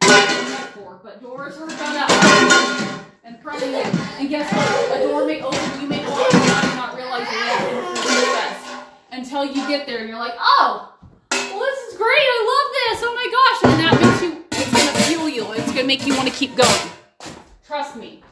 but 0.00 1.20
doors 1.20 1.56
are 1.56 1.66
going 1.66 1.70
to 1.70 3.05
and. 3.26 3.36
And 4.18 4.28
guess 4.28 4.52
what? 4.52 5.00
A 5.00 5.02
door 5.02 5.26
may 5.26 5.42
open, 5.42 5.80
you 5.80 5.88
may 5.88 6.04
walk 6.06 6.32
in 6.32 6.40
and 6.40 6.76
not 6.76 6.96
realize 6.96 7.26
you're 7.32 7.96
until 9.12 9.44
you 9.44 9.66
get 9.66 9.86
there 9.86 9.98
and 10.00 10.08
you're 10.08 10.18
like, 10.18 10.34
oh, 10.38 10.94
well, 11.30 11.58
this 11.58 11.92
is 11.92 11.98
great. 11.98 12.08
I 12.08 12.40
love 12.52 12.72
this. 12.76 13.02
Oh 13.04 13.14
my 13.14 13.26
gosh. 13.32 13.72
And 13.72 13.80
that 13.80 13.94
makes 14.00 14.22
you, 14.22 14.44
it's 14.52 14.70
going 14.72 14.94
to 14.94 15.02
fuel 15.04 15.28
you. 15.28 15.52
It's 15.52 15.72
going 15.72 15.78
to 15.78 15.86
make 15.86 16.06
you 16.06 16.14
want 16.14 16.28
to 16.28 16.34
keep 16.34 16.54
going. 16.54 16.90
Trust 17.66 17.96
me. 17.96 18.22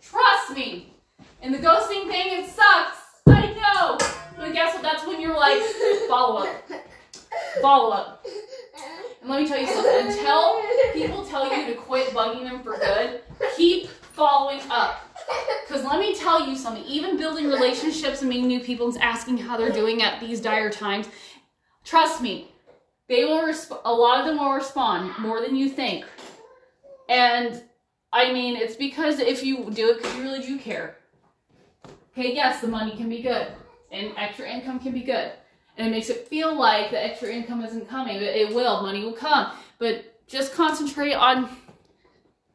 Trust 0.00 0.56
me. 0.56 0.94
And 1.42 1.54
the 1.54 1.58
ghosting 1.58 2.08
thing, 2.08 2.42
it 2.42 2.50
sucks. 2.50 2.98
I 3.26 3.52
know. 3.52 3.98
But 4.36 4.52
guess 4.52 4.74
what? 4.74 4.82
That's 4.82 5.06
when 5.06 5.20
you're 5.20 5.36
like, 5.36 5.60
follow 6.08 6.44
up. 6.44 6.48
Follow 7.60 7.90
up. 7.92 8.26
And 9.20 9.30
let 9.30 9.42
me 9.42 9.48
tell 9.48 9.60
you 9.60 9.66
something. 9.66 10.06
Until 10.06 10.62
people 10.94 11.24
tell 11.24 11.54
you 11.54 11.66
to 11.66 11.74
quit 11.74 12.08
bugging 12.08 12.44
them 12.44 12.62
for 12.62 12.76
good, 12.78 13.20
keep 13.56 13.90
following 14.20 14.60
up. 14.70 15.00
Because 15.66 15.82
let 15.82 15.98
me 15.98 16.14
tell 16.14 16.46
you 16.46 16.54
something, 16.54 16.84
even 16.84 17.16
building 17.16 17.46
relationships 17.46 18.20
and 18.20 18.28
meeting 18.28 18.48
new 18.48 18.60
people 18.60 18.86
and 18.86 18.98
asking 18.98 19.38
how 19.38 19.56
they're 19.56 19.72
doing 19.72 20.02
at 20.02 20.20
these 20.20 20.42
dire 20.42 20.68
times, 20.68 21.08
trust 21.84 22.20
me, 22.20 22.52
they 23.08 23.24
will 23.24 23.40
resp- 23.40 23.80
a 23.82 23.92
lot 23.92 24.20
of 24.20 24.26
them 24.26 24.36
will 24.36 24.52
respond 24.52 25.18
more 25.18 25.40
than 25.40 25.56
you 25.56 25.70
think. 25.70 26.04
And 27.08 27.62
I 28.12 28.30
mean, 28.30 28.56
it's 28.56 28.76
because 28.76 29.20
if 29.20 29.42
you 29.42 29.70
do 29.70 29.92
it 29.92 29.96
because 29.96 30.14
you 30.16 30.22
really 30.22 30.42
do 30.42 30.58
care. 30.58 30.98
Okay, 32.12 32.34
yes, 32.34 32.60
the 32.60 32.68
money 32.68 32.94
can 32.96 33.08
be 33.08 33.22
good 33.22 33.46
and 33.90 34.12
extra 34.18 34.46
income 34.46 34.80
can 34.80 34.92
be 34.92 35.02
good. 35.02 35.32
And 35.78 35.88
it 35.88 35.90
makes 35.90 36.10
it 36.10 36.28
feel 36.28 36.54
like 36.54 36.90
the 36.90 37.02
extra 37.02 37.30
income 37.30 37.64
isn't 37.64 37.88
coming, 37.88 38.18
but 38.18 38.24
it 38.24 38.54
will. 38.54 38.82
Money 38.82 39.02
will 39.02 39.14
come. 39.14 39.52
But 39.78 40.26
just 40.26 40.52
concentrate 40.52 41.14
on, 41.14 41.48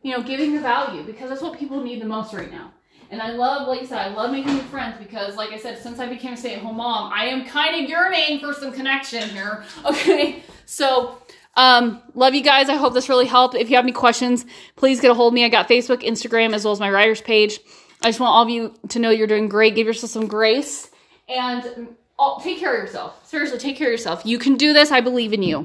you 0.06 0.12
know, 0.12 0.22
giving 0.22 0.54
the 0.54 0.62
value 0.62 1.02
because 1.02 1.30
that's 1.30 1.42
what 1.42 1.58
people 1.58 1.84
need 1.84 2.00
the 2.00 2.06
most 2.06 2.32
right 2.32 2.52
now. 2.52 2.72
And 3.10 3.20
I 3.20 3.32
love, 3.32 3.68
like 3.68 3.82
I 3.82 3.86
said, 3.86 3.98
I 3.98 4.10
love 4.10 4.32
making 4.32 4.54
new 4.54 4.62
friends 4.62 4.98
because, 5.00 5.36
like 5.36 5.50
I 5.50 5.58
said, 5.58 5.80
since 5.80 5.98
I 5.98 6.08
became 6.08 6.34
a 6.34 6.38
stay 6.38 6.54
at 6.54 6.62
home 6.62 6.78
mom, 6.78 7.12
I 7.12 7.26
am 7.26 7.44
kind 7.44 7.84
of 7.84 7.90
yearning 7.90 8.40
for 8.40 8.54
some 8.54 8.72
connection 8.72 9.28
here. 9.30 9.64
Okay. 9.86 10.44
So, 10.68 11.20
um, 11.56 12.04
love 12.14 12.36
you 12.36 12.44
guys. 12.44 12.70
I 12.70 12.76
hope 12.76 12.94
this 12.94 13.10
really 13.10 13.26
helped. 13.26 13.56
If 13.56 13.72
you 13.72 13.78
have 13.78 13.86
any 13.86 13.94
questions, 13.94 14.46
please 14.76 15.02
get 15.02 15.10
a 15.10 15.16
hold 15.16 15.34
of 15.34 15.36
me. 15.36 15.44
I 15.44 15.50
got 15.50 15.68
Facebook, 15.68 16.04
Instagram, 16.04 16.54
as 16.54 16.66
well 16.66 16.72
as 16.72 16.80
my 16.80 16.92
writer's 16.92 17.22
page. 17.22 17.60
I 18.04 18.10
just 18.10 18.20
want 18.20 18.32
all 18.32 18.44
of 18.44 18.50
you 18.50 18.76
to 18.90 19.00
know 19.00 19.10
you're 19.10 19.26
doing 19.26 19.50
great. 19.50 19.74
Give 19.74 19.88
yourself 19.88 20.12
some 20.12 20.28
grace 20.28 20.92
and 21.28 21.96
oh, 22.20 22.40
take 22.44 22.60
care 22.60 22.76
of 22.76 22.84
yourself. 22.84 23.28
Seriously, 23.28 23.58
take 23.58 23.76
care 23.76 23.88
of 23.88 23.92
yourself. 23.92 24.22
You 24.24 24.38
can 24.38 24.56
do 24.56 24.72
this. 24.72 24.92
I 24.92 25.02
believe 25.02 25.34
in 25.34 25.42
you. 25.42 25.64